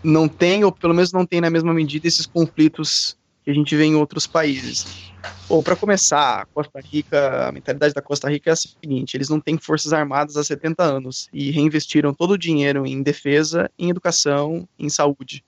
[0.04, 3.74] não têm ou pelo menos não têm na mesma medida esses conflitos que a gente
[3.74, 5.14] vê em outros países.
[5.48, 9.40] Ou para começar, Costa Rica, a mentalidade da Costa Rica é a seguinte: eles não
[9.40, 14.68] têm forças armadas há 70 anos e reinvestiram todo o dinheiro em defesa, em educação,
[14.78, 15.42] em saúde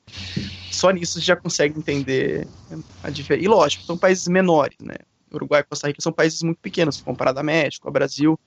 [0.76, 2.48] só nisso já consegue entender
[3.02, 3.46] a diferença.
[3.46, 4.96] E lógico, são países menores, né?
[5.34, 8.40] Uruguai e Costa Rica são países muito pequenos, comparado a México, a Brasil,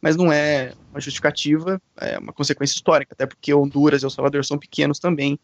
[0.00, 4.44] mas não é uma justificativa, é uma consequência histórica, até porque Honduras e El Salvador
[4.44, 5.38] são pequenos também,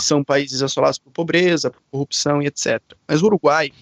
[0.00, 2.80] são países assolados por pobreza, por corrupção e etc.
[3.06, 3.72] Mas o Uruguai,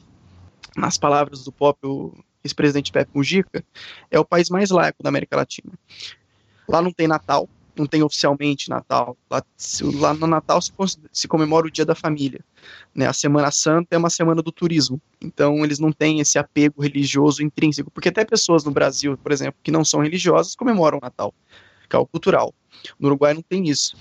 [0.77, 3.65] nas palavras do próprio ex-presidente Pepe Mujica,
[4.11, 5.73] é o país mais laico da América Latina.
[6.69, 9.16] Lá não tem Natal, não tem oficialmente Natal.
[9.31, 9.43] Lá,
[9.95, 10.72] lá no Natal se,
[11.12, 12.45] se, comemora o Dia da Família.
[12.95, 13.07] Né?
[13.07, 15.01] A Semana Santa é uma semana do turismo.
[15.20, 17.91] Então eles não têm esse apego religioso intrínseco.
[17.91, 21.35] Porque até pessoas no Brasil, por exemplo, que não são religiosas, comemoram o Natal,
[21.89, 22.55] que é o cultural.
[22.99, 23.97] No Uruguai não tem isso.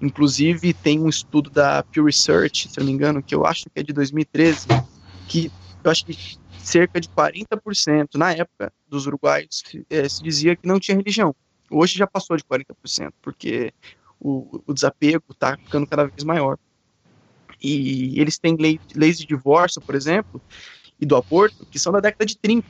[0.00, 3.80] Inclusive tem um estudo da Pew Research, se não me engano, que eu acho que
[3.80, 4.68] é de 2013,
[5.26, 5.50] que
[5.82, 10.78] eu acho que cerca de 40% na época dos uruguaios é, se dizia que não
[10.78, 11.34] tinha religião.
[11.70, 13.72] Hoje já passou de 40%, porque
[14.20, 16.58] o, o desapego está ficando cada vez maior.
[17.62, 20.40] E eles têm lei, leis de divórcio, por exemplo,
[21.00, 22.66] e do aborto, que são da década de 30.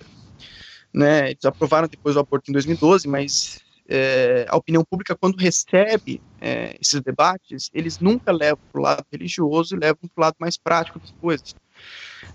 [0.93, 1.31] Né?
[1.31, 6.77] Eles aprovaram depois o aborto em 2012, mas é, a opinião pública, quando recebe é,
[6.81, 10.59] esses debates, eles nunca levam para o lado religioso e levam para o lado mais
[10.59, 11.55] prático das coisas.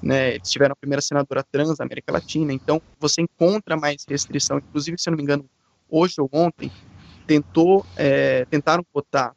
[0.01, 4.57] Né, eles tiveram a primeira senadora trans da América Latina, então você encontra mais restrição,
[4.57, 5.45] inclusive, se eu não me engano,
[5.93, 6.71] hoje ou ontem,
[7.27, 9.35] tentou, é, tentaram votar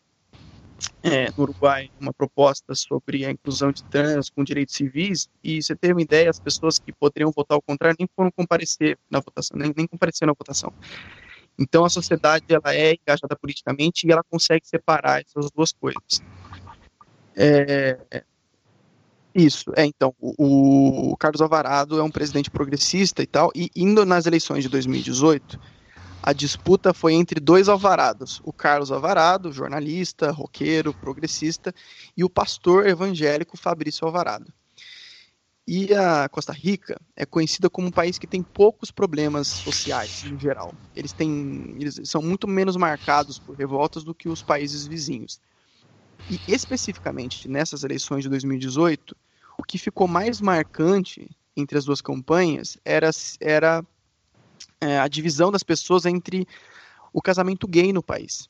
[1.02, 5.76] é, no Uruguai uma proposta sobre a inclusão de trans com direitos civis, e você
[5.76, 9.58] tem uma ideia, as pessoas que poderiam votar ao contrário nem foram comparecer na votação,
[9.58, 10.72] nem, nem compareceram na votação.
[11.58, 16.22] Então a sociedade ela é engajada politicamente e ela consegue separar essas duas coisas.
[17.34, 18.24] É,
[19.34, 24.04] isso, é então, o, o Carlos Alvarado é um presidente progressista e tal, e indo
[24.06, 25.58] nas eleições de 2018,
[26.26, 31.72] a disputa foi entre dois alvarados, o Carlos Alvarado, jornalista, roqueiro, progressista,
[32.16, 34.52] e o pastor evangélico Fabrício Alvarado.
[35.68, 40.36] E a Costa Rica é conhecida como um país que tem poucos problemas sociais, em
[40.36, 40.74] geral.
[40.96, 45.40] Eles, têm, eles são muito menos marcados por revoltas do que os países vizinhos.
[46.28, 49.16] E especificamente nessas eleições de 2018,
[49.56, 53.10] o que ficou mais marcante entre as duas campanhas era,
[53.40, 53.84] era
[54.80, 56.46] é, a divisão das pessoas entre
[57.12, 58.48] o casamento gay no país.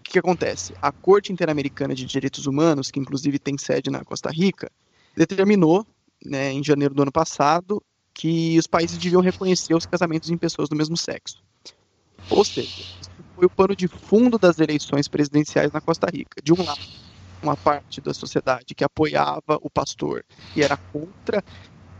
[0.00, 0.74] O que, que acontece?
[0.80, 4.70] A Corte Interamericana de Direitos Humanos, que inclusive tem sede na Costa Rica,
[5.16, 5.86] determinou,
[6.24, 7.82] né, em janeiro do ano passado,
[8.14, 11.42] que os países deviam reconhecer os casamentos em pessoas do mesmo sexo.
[12.30, 12.68] Ou seja,
[13.00, 16.42] isso foi o pano de fundo das eleições presidenciais na Costa Rica.
[16.42, 16.80] De um lado,
[17.42, 20.24] uma parte da sociedade que apoiava o pastor
[20.56, 21.42] e era contra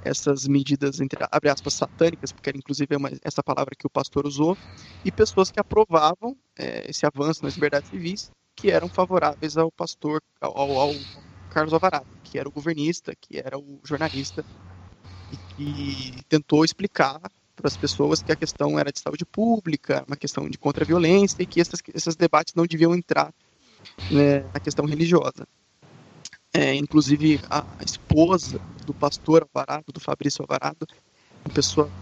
[0.02, 4.26] essas medidas, entre abre aspas, satânicas, porque era inclusive uma, essa palavra que o pastor
[4.26, 4.56] usou,
[5.04, 10.22] e pessoas que aprovavam é, esse avanço nas liberdades civis, que eram favoráveis ao pastor,
[10.40, 10.94] ao, ao
[11.48, 14.44] Carlos Alvarado, que era o governista, que era o jornalista,
[15.30, 17.20] e que tentou explicar
[17.54, 21.46] para as pessoas que a questão era de saúde pública, uma questão de contra-violência, e
[21.46, 23.32] que esses debates não deviam entrar
[24.10, 25.46] né, na questão religiosa.
[26.60, 30.84] É, inclusive a esposa do pastor Alvarado, do Fabrício Alvarado,
[31.46, 31.94] uma pessoa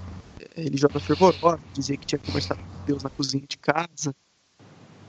[0.56, 4.14] é, religiosa fervorosa, dizia que tinha que conversar com Deus na cozinha de casa.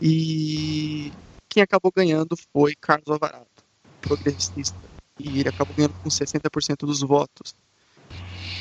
[0.02, 1.14] E
[1.50, 3.48] quem acabou ganhando foi Carlos Alvarado,
[4.02, 4.90] progressista.
[5.18, 7.56] E ele acabou ganhando com 60% dos votos.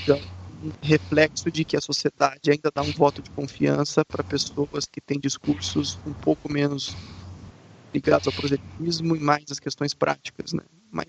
[0.03, 4.87] Então, um reflexo de que a sociedade ainda dá um voto de confiança para pessoas
[4.91, 6.97] que têm discursos um pouco menos
[7.95, 10.63] ligados ao proselitismo e mais às questões práticas, né?
[10.91, 11.09] Mas,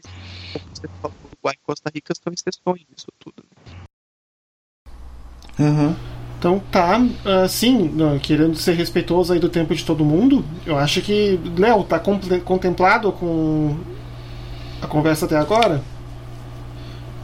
[0.53, 3.43] como você falou, Uruguai e Costa Rica estão exceções nisso tudo.
[3.43, 3.77] Né?
[5.59, 5.95] Uhum.
[6.37, 6.99] Então tá,
[7.43, 7.91] assim,
[8.21, 13.11] querendo ser respeitoso aí do tempo de todo mundo, eu acho que, Léo, tá contemplado
[13.11, 13.75] com
[14.79, 15.81] a conversa até agora?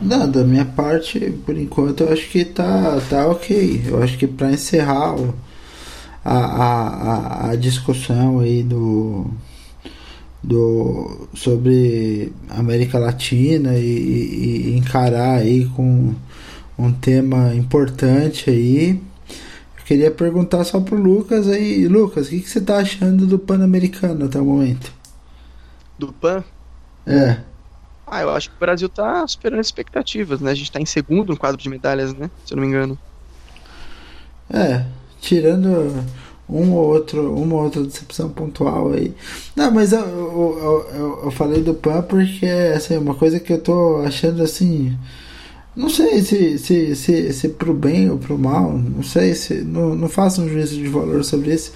[0.02, 3.84] Não, da minha parte, por enquanto, eu acho que tá, tá ok.
[3.88, 5.36] Eu acho que para encerrar o,
[6.26, 9.28] a, a, a discussão aí do,
[10.44, 16.14] do sobre América Latina e, e, encarar aí com
[16.78, 19.02] um tema importante aí.
[19.78, 23.40] Eu queria perguntar só pro Lucas aí, Lucas, o que, que você tá achando do
[23.40, 24.92] Pan-Americano até o momento?
[25.98, 26.44] Do Pan?
[27.08, 27.38] É.
[28.06, 30.52] Ah, eu acho que o Brasil tá superando as expectativas, né?
[30.52, 32.30] A gente tá em segundo no quadro de medalhas, né?
[32.46, 32.98] Se eu não me engano.
[34.50, 34.86] É,
[35.22, 36.04] tirando
[36.50, 39.14] um ou outro, uma ou outra decepção pontual aí.
[39.56, 42.46] Não, mas eu, eu, eu, eu falei do PAN porque
[42.76, 44.98] assim, uma coisa que eu tô achando assim.
[45.76, 49.56] Não sei se, se, se, se pro bem ou pro mal, não sei se.
[49.56, 51.74] Não, não faço um juízo de valor sobre isso.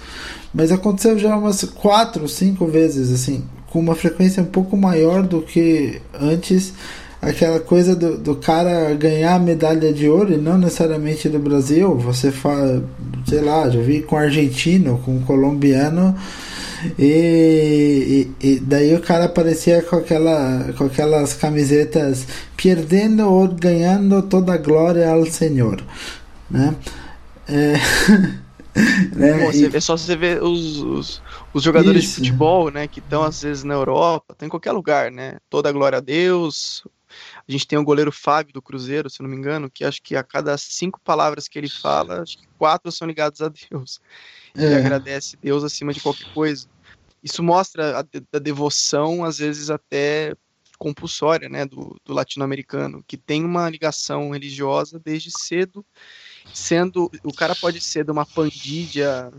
[0.54, 5.42] Mas aconteceu já umas quatro, cinco vezes, assim com uma frequência um pouco maior do
[5.42, 6.72] que antes
[7.20, 11.96] aquela coisa do, do cara ganhar a medalha de ouro e não necessariamente do Brasil.
[11.96, 12.84] Você fala,
[13.26, 16.16] sei lá, já vi com argentino, com colombiano.
[16.96, 22.24] E, e, e, daí o cara aparecia com, aquela, com aquelas camisetas
[22.56, 25.82] perdendo ou ganhando toda a glória ao Senhor,
[26.48, 26.76] né?
[27.48, 27.72] É,
[29.12, 29.44] né?
[29.44, 29.66] Bom, e...
[29.66, 31.22] vê, só você vê os, os,
[31.52, 32.22] os jogadores Isso.
[32.22, 35.38] de futebol, né, que estão às vezes na Europa, tem em qualquer lugar, né?
[35.50, 36.84] Toda a glória a Deus.
[37.48, 40.14] A gente tem o goleiro Fábio do Cruzeiro, se não me engano, que acho que
[40.14, 44.00] a cada cinco palavras que ele fala, acho que quatro são ligadas a Deus.
[44.54, 44.64] É.
[44.64, 46.68] Ele agradece Deus acima de qualquer coisa.
[47.22, 50.34] Isso mostra a, a devoção, às vezes até
[50.78, 55.84] compulsória, né, do, do latino-americano, que tem uma ligação religiosa desde cedo,
[56.54, 59.32] sendo o cara pode ser de uma pandilha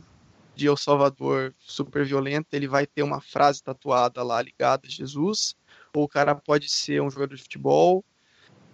[0.54, 5.56] de El Salvador super violenta, ele vai ter uma frase tatuada lá ligada a Jesus,
[5.94, 8.04] ou o cara pode ser um jogador de futebol.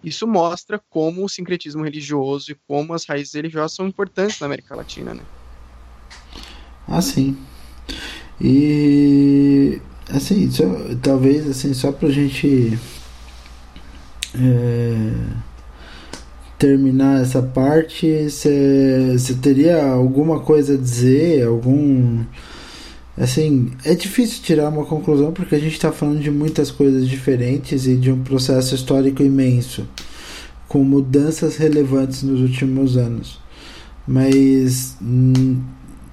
[0.04, 4.76] Isso mostra como o sincretismo religioso e como as raízes religiosas são importantes na América
[4.76, 5.24] Latina, né?
[6.88, 7.38] Ah, sim.
[8.40, 10.64] E assim, só,
[11.02, 12.78] talvez assim, só pra gente
[14.36, 15.46] é
[16.58, 21.48] terminar essa parte, você teria alguma coisa a dizer?
[21.48, 22.24] Algum.
[23.18, 27.88] Assim, é difícil tirar uma conclusão porque a gente está falando de muitas coisas diferentes
[27.88, 29.88] e de um processo histórico imenso,
[30.68, 33.40] com mudanças relevantes nos últimos anos.
[34.06, 35.62] Mas, hum,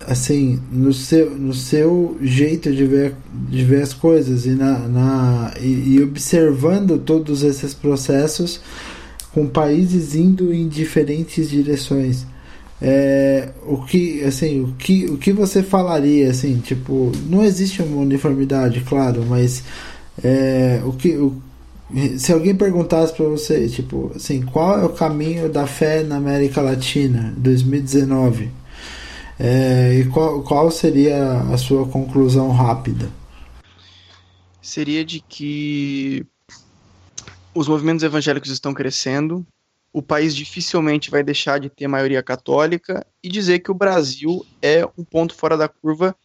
[0.06, 3.16] assim, no seu, no seu jeito de ver,
[3.48, 8.60] de ver as coisas e, na, na e, e observando todos esses processos
[9.32, 12.26] com países indo em diferentes direções.
[12.84, 18.02] É, o que assim o que, o que você falaria assim tipo não existe uma
[18.02, 19.62] uniformidade claro mas
[20.24, 21.40] é, o que o,
[22.18, 26.60] se alguém perguntasse para você tipo assim qual é o caminho da fé na América
[26.60, 28.50] Latina 2019
[29.44, 33.10] é, e qual, qual seria a sua conclusão rápida?
[34.60, 36.24] Seria de que
[37.52, 39.44] os movimentos evangélicos estão crescendo,
[39.92, 44.84] o país dificilmente vai deixar de ter maioria católica e dizer que o Brasil é
[44.96, 46.16] um ponto fora da curva,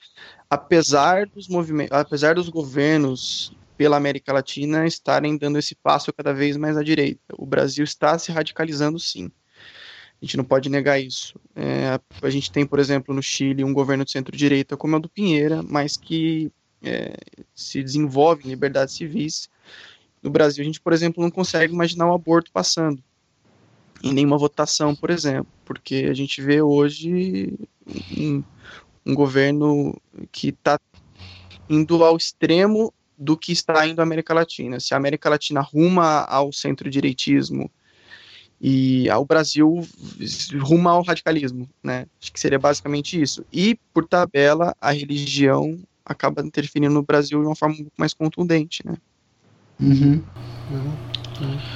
[0.49, 6.55] apesar dos movimentos, apesar dos governos pela América Latina estarem dando esse passo cada vez
[6.55, 7.35] mais à direita.
[7.37, 9.29] O Brasil está se radicalizando, sim.
[10.19, 11.39] A gente não pode negar isso.
[11.55, 15.01] É, a gente tem, por exemplo, no Chile um governo de centro-direita como é o
[15.01, 17.13] do Pinheira, mas que é,
[17.53, 19.49] se desenvolve em liberdades civis
[20.23, 23.03] no Brasil, a gente, por exemplo, não consegue imaginar o aborto passando
[24.03, 27.53] em nenhuma votação, por exemplo, porque a gente vê hoje
[28.17, 28.43] um,
[29.05, 29.99] um governo
[30.31, 30.79] que está
[31.69, 34.79] indo ao extremo do que está indo a América Latina.
[34.79, 37.69] Se a América Latina ruma ao centro-direitismo
[38.61, 39.87] e ao Brasil
[40.61, 42.05] ruma ao radicalismo, né?
[42.21, 43.45] Acho que seria basicamente isso.
[43.51, 48.85] E, por tabela, a religião acaba interferindo no Brasil de uma forma muito mais contundente,
[48.85, 48.95] né?
[49.79, 50.23] Uhum.
[50.71, 50.97] Uhum.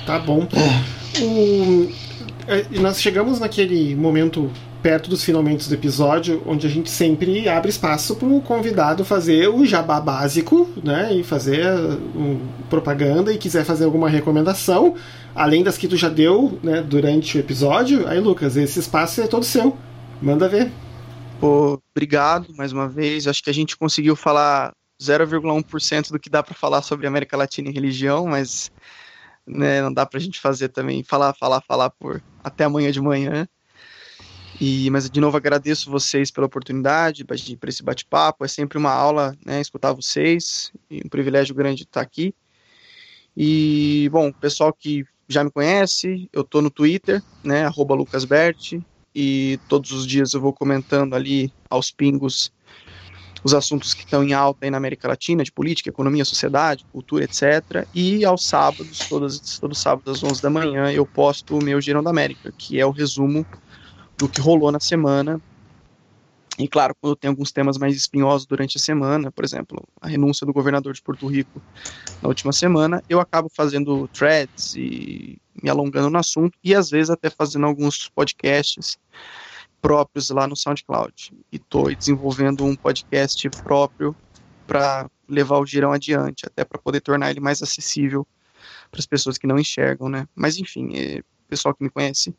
[0.05, 0.47] Tá bom.
[0.53, 1.23] É.
[1.23, 2.10] O,
[2.47, 4.51] é, nós chegamos naquele momento
[4.81, 9.47] perto dos finalmente do episódio, onde a gente sempre abre espaço para o convidado fazer
[9.47, 11.67] o jabá básico, né, e fazer
[12.15, 14.95] um, propaganda e quiser fazer alguma recomendação,
[15.35, 18.07] além das que tu já deu, né, durante o episódio.
[18.07, 19.77] Aí, Lucas, esse espaço é todo seu.
[20.21, 20.71] Manda ver.
[21.39, 23.27] Pô, obrigado mais uma vez.
[23.27, 27.69] Acho que a gente conseguiu falar 0,1% do que dá para falar sobre América Latina
[27.69, 28.71] e religião, mas
[29.47, 33.01] né, não dá para a gente fazer também, falar, falar, falar por até amanhã de
[33.01, 33.47] manhã.
[34.59, 38.45] E, mas de novo agradeço vocês pela oportunidade, por esse bate-papo.
[38.45, 42.33] É sempre uma aula, né, escutar vocês, um privilégio grande estar aqui.
[43.35, 47.65] E, bom, pessoal que já me conhece, eu tô no Twitter, né,
[47.95, 48.79] lucasbert,
[49.15, 52.51] e todos os dias eu vou comentando ali aos pingos
[53.43, 57.23] os assuntos que estão em alta aí na América Latina, de política, economia, sociedade, cultura,
[57.23, 57.87] etc.
[57.93, 62.03] E aos sábados, todos, todos sábados às 11 da manhã, eu posto o meu Girão
[62.03, 63.45] da América, que é o resumo
[64.17, 65.41] do que rolou na semana.
[66.59, 70.45] E claro, quando tem alguns temas mais espinhosos durante a semana, por exemplo, a renúncia
[70.45, 71.61] do governador de Porto Rico
[72.21, 77.09] na última semana, eu acabo fazendo threads e me alongando no assunto e às vezes
[77.09, 78.97] até fazendo alguns podcasts
[79.81, 81.33] próprios lá no SoundCloud.
[81.51, 84.15] E estou desenvolvendo um podcast próprio
[84.67, 88.25] para levar o girão adiante, até para poder tornar ele mais acessível
[88.89, 90.27] para as pessoas que não enxergam, né?
[90.35, 92.33] Mas enfim, é, pessoal que me conhece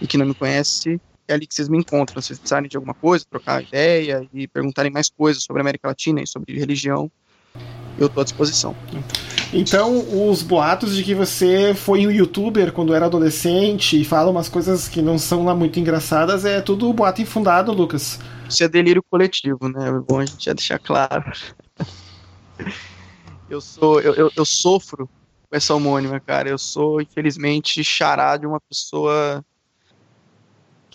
[0.00, 2.20] e que não me conhece, é ali que vocês me encontram.
[2.20, 5.88] Se vocês precisarem de alguma coisa, trocar ideia e perguntarem mais coisas sobre a América
[5.88, 7.10] Latina e sobre religião,
[7.98, 8.76] eu estou à disposição.
[8.88, 9.35] Então,
[10.30, 14.88] os boatos de que você foi um youtuber quando era adolescente e fala umas coisas
[14.88, 18.18] que não são lá muito engraçadas, é tudo boato infundado, Lucas.
[18.48, 19.88] Isso é delírio coletivo, né?
[19.88, 21.24] É bom a gente já deixar claro.
[23.48, 25.08] eu sou, eu, eu, eu sofro
[25.48, 26.48] com essa homônima, cara.
[26.48, 29.44] Eu sou, infelizmente, chará de uma pessoa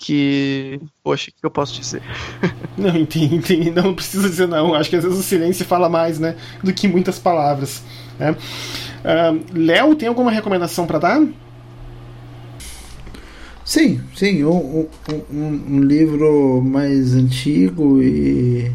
[0.01, 0.81] que.
[1.03, 2.01] Poxa, o que eu posso dizer?
[2.77, 3.71] não, entendi, entendi.
[3.71, 4.73] Não precisa dizer não.
[4.73, 6.35] Acho que às vezes o silêncio fala mais, né?
[6.63, 7.83] Do que muitas palavras.
[8.21, 8.35] Né?
[9.03, 11.21] Uh, Léo, tem alguma recomendação para dar?
[13.65, 14.43] Sim, sim.
[14.43, 14.87] Um,
[15.31, 18.71] um, um, livro mais antigo e.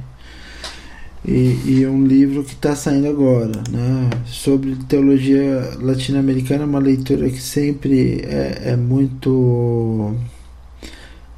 [1.28, 4.10] E, e um livro que está saindo agora, né?
[4.26, 10.14] sobre teologia latino-americana, uma leitura que sempre é, é muito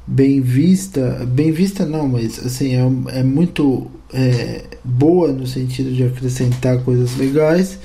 [0.09, 6.03] bem vista, bem vista não, mas assim é, é muito é, boa no sentido de
[6.03, 7.77] acrescentar coisas legais,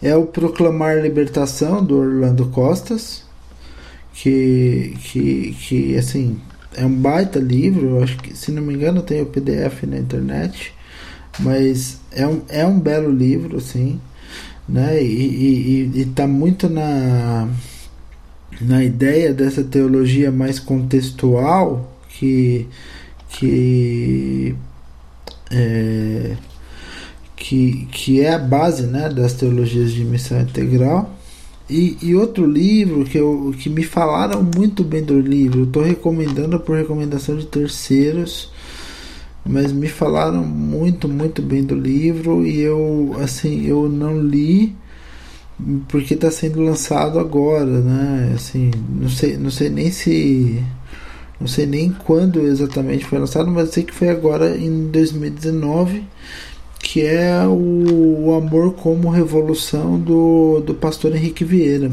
[0.00, 3.24] é o Proclamar Libertação do Orlando Costas,
[4.14, 6.38] que, que, que assim
[6.76, 9.98] é um baita livro, eu acho que se não me engano tem o PDF na
[9.98, 10.72] internet,
[11.40, 14.00] mas é um, é um belo livro, assim,
[14.68, 15.02] né?
[15.02, 17.48] E, e, e, tá muito na
[18.60, 22.66] na ideia dessa teologia mais contextual que
[23.28, 24.54] que
[25.50, 26.36] é,
[27.36, 31.14] que, que é a base né, das teologias de missão integral.
[31.68, 36.60] E, e outro livro que, eu, que me falaram muito bem do livro, estou recomendando
[36.60, 38.52] por recomendação de terceiros,
[39.44, 44.74] mas me falaram muito, muito bem do livro e eu assim eu não li
[45.88, 48.32] porque está sendo lançado agora, né?
[48.34, 50.62] Assim, não sei, não sei nem se
[51.40, 56.04] não sei nem quando exatamente foi lançado, mas sei que foi agora em 2019,
[56.78, 61.90] que é o, o Amor como Revolução do, do pastor Henrique Vieira.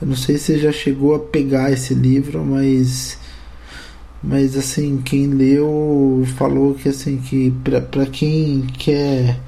[0.00, 3.18] Eu não sei se já chegou a pegar esse livro, mas
[4.22, 7.52] mas assim, quem leu falou que assim que
[7.90, 9.38] para quem quer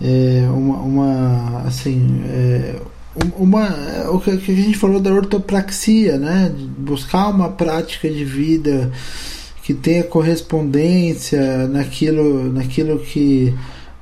[0.00, 2.76] é, uma, uma assim é,
[3.36, 3.68] uma
[4.10, 6.52] o que a gente falou da ortopraxia né?
[6.78, 8.92] Buscar uma prática de vida
[9.62, 13.52] que tenha correspondência naquilo naquilo que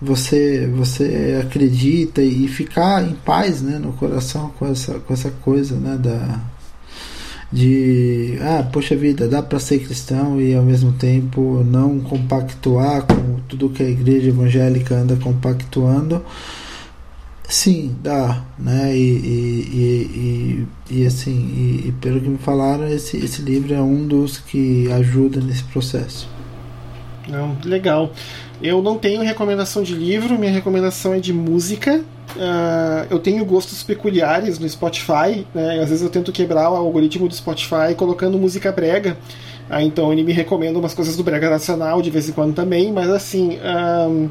[0.00, 3.78] você você acredita e ficar em paz né?
[3.78, 5.96] No coração com essa com essa coisa né?
[5.96, 6.40] Da
[7.56, 13.40] de ah, poxa vida, dá para ser cristão e ao mesmo tempo não compactuar com
[13.48, 16.22] tudo que a igreja evangélica anda compactuando.
[17.48, 18.94] Sim, dá, né?
[18.94, 24.06] E, e, e, e assim, e, pelo que me falaram, esse, esse livro é um
[24.06, 26.28] dos que ajuda nesse processo.
[27.26, 28.12] Não, legal.
[28.60, 32.02] Eu não tenho recomendação de livro, minha recomendação é de música.
[32.34, 35.80] Uh, eu tenho gostos peculiares no Spotify, né?
[35.80, 39.16] Às vezes eu tento quebrar o algoritmo do Spotify colocando música brega.
[39.68, 42.92] Ah, então ele me recomenda umas coisas do brega nacional de vez em quando também,
[42.92, 43.58] mas assim,
[44.08, 44.30] um,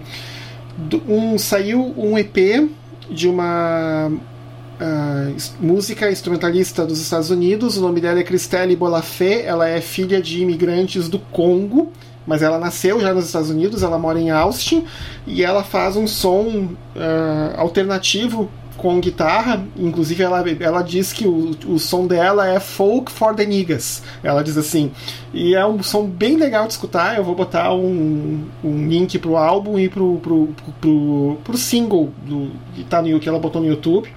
[1.07, 2.69] um saiu um EP
[3.11, 7.77] de uma uh, música instrumentalista dos Estados Unidos.
[7.77, 9.45] O nome dela é Cristelle Bolafé.
[9.45, 11.91] Ela é filha de imigrantes do Congo
[12.25, 14.85] mas ela nasceu já nos Estados Unidos, ela mora em Austin
[15.27, 21.51] e ela faz um som uh, alternativo com guitarra, inclusive ela, ela diz que o,
[21.65, 24.91] o som dela é folk for the niggas, ela diz assim,
[25.33, 29.37] e é um som bem legal de escutar, eu vou botar um, um link pro
[29.37, 33.61] álbum e pro, pro, pro, pro, pro single do, que, tá no, que ela botou
[33.61, 34.09] no YouTube,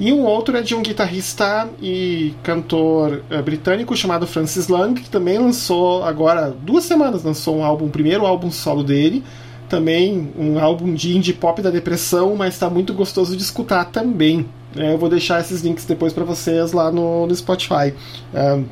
[0.00, 5.10] e um outro é de um guitarrista e cantor uh, britânico chamado Francis Lang, que
[5.10, 9.22] também lançou agora, duas semanas, lançou um álbum, o primeiro álbum solo dele.
[9.68, 14.46] Também um álbum de indie pop da depressão, mas está muito gostoso de escutar também.
[14.74, 17.92] É, eu vou deixar esses links depois para vocês lá no, no Spotify.
[18.32, 18.64] Uh,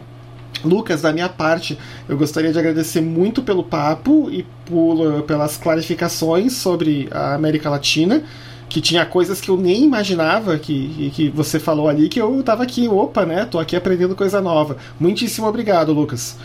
[0.64, 1.78] Lucas, da minha parte,
[2.09, 8.24] eu gostaria de agradecer muito pelo papo e por, pelas clarificações sobre a América Latina,
[8.69, 12.62] que tinha coisas que eu nem imaginava que, que você falou ali, que eu tava
[12.62, 13.45] aqui, opa, né?
[13.45, 14.77] Tô aqui aprendendo coisa nova.
[15.01, 16.36] Muitíssimo obrigado, Lucas.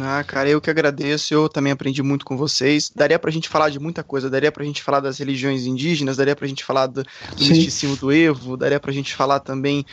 [0.00, 2.90] Ah, cara, eu que agradeço, eu também aprendi muito com vocês.
[2.94, 6.34] Daria pra gente falar de muita coisa, daria pra gente falar das religiões indígenas, daria
[6.34, 7.08] pra gente falar do, do
[7.38, 9.86] misticismo do Evo, daria pra gente falar também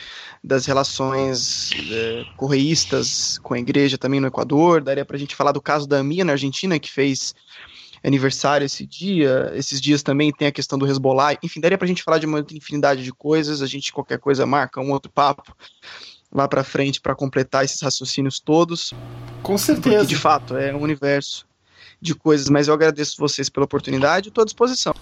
[0.44, 5.62] das relações é, correístas com a igreja também no Equador, daria pra gente falar do
[5.62, 7.36] caso da Mia na Argentina, que fez
[8.04, 12.04] aniversário esse dia, esses dias também tem a questão do Hezbollah, enfim, daria pra gente
[12.04, 15.56] falar de uma infinidade de coisas, a gente qualquer coisa marca um outro papo
[16.32, 18.94] lá para frente para completar esses raciocínios todos.
[19.42, 19.98] Com certeza.
[19.98, 21.46] Porque, de fato, é um universo
[22.02, 24.94] de coisas, mas eu agradeço vocês pela oportunidade e estou à disposição.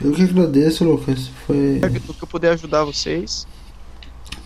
[0.00, 1.28] Eu que agradeço, Lucas.
[1.46, 1.80] Foi.
[1.80, 3.46] No que eu puder ajudar vocês.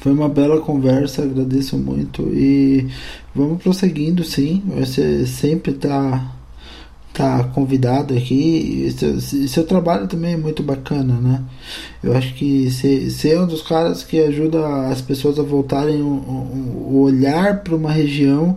[0.00, 2.88] Foi uma bela conversa, agradeço muito e
[3.34, 4.62] vamos prosseguindo sim.
[4.76, 6.37] Você sempre tá
[7.18, 8.86] tá convidado aqui.
[8.86, 11.42] E seu, seu trabalho também é muito bacana, né?
[12.02, 16.06] Eu acho que você é um dos caras que ajuda as pessoas a voltarem o,
[16.06, 18.56] o, o olhar para uma região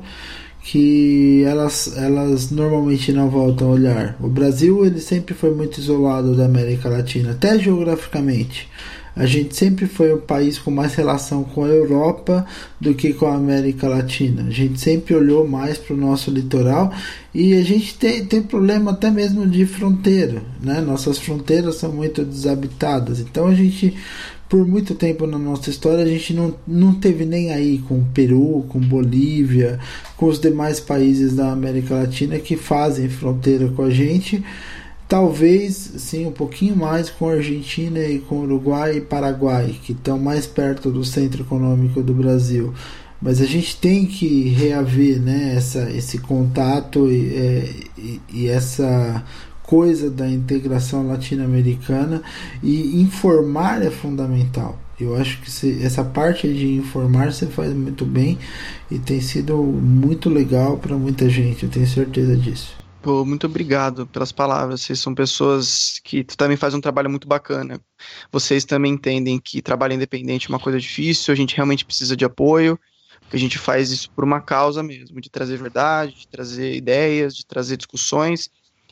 [0.64, 4.16] que elas, elas normalmente não voltam a olhar.
[4.22, 8.70] O Brasil ele sempre foi muito isolado da América Latina, até geograficamente.
[9.16, 12.46] A gente sempre foi um país com mais relação com a Europa
[12.80, 14.46] do que com a América Latina.
[14.48, 16.94] A gente sempre olhou mais para o nosso litoral
[17.34, 20.42] e a gente tem, tem problema até mesmo de fronteira.
[20.62, 20.80] Né?
[20.80, 23.20] Nossas fronteiras são muito desabitadas.
[23.20, 23.98] Então a gente
[24.52, 28.06] por muito tempo na nossa história a gente não, não teve nem aí com o
[28.14, 29.80] Peru, com Bolívia,
[30.18, 34.44] com os demais países da América Latina que fazem fronteira com a gente.
[35.12, 40.18] Talvez sim um pouquinho mais com a Argentina e com Uruguai e Paraguai, que estão
[40.18, 42.74] mais perto do centro econômico do Brasil.
[43.22, 49.22] Mas a gente tem que reaver né, essa, esse contato e, é, e, e essa
[49.64, 52.22] coisa da integração latino-americana
[52.64, 54.80] e informar é fundamental.
[54.98, 58.38] Eu acho que se, essa parte de informar você faz muito bem
[58.90, 62.81] e tem sido muito legal para muita gente, eu tenho certeza disso.
[63.02, 64.82] Pô, muito obrigado pelas palavras.
[64.82, 67.82] Vocês são pessoas que também fazem um trabalho muito bacana.
[68.32, 72.24] Vocês também entendem que trabalho independente é uma coisa difícil, a gente realmente precisa de
[72.26, 72.80] apoio,
[73.34, 77.46] a gente faz isso por uma causa mesmo, de trazer verdade, de trazer ideias, de
[77.46, 78.50] trazer discussões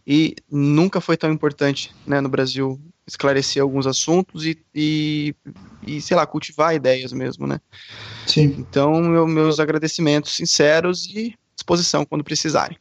[0.08, 5.36] e nunca foi tão importante né, no Brasil esclarecer alguns assuntos e, e,
[5.86, 7.60] e, sei lá, cultivar ideias mesmo, né?
[8.26, 8.56] Sim.
[8.58, 12.78] Então, meu, meus agradecimentos sinceros e disposição quando precisarem.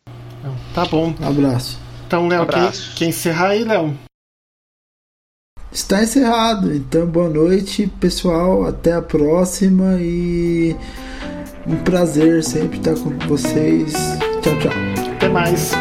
[0.79, 1.13] Tá bom.
[1.21, 1.77] Abraço.
[2.07, 3.99] Então, Léo, quem, quem encerrar aí, Léo?
[5.73, 6.73] Está encerrado.
[6.73, 8.65] Então, boa noite, pessoal.
[8.65, 10.77] Até a próxima e
[11.67, 13.93] um prazer sempre estar com vocês.
[14.41, 15.15] Tchau, tchau.
[15.17, 15.73] Até mais.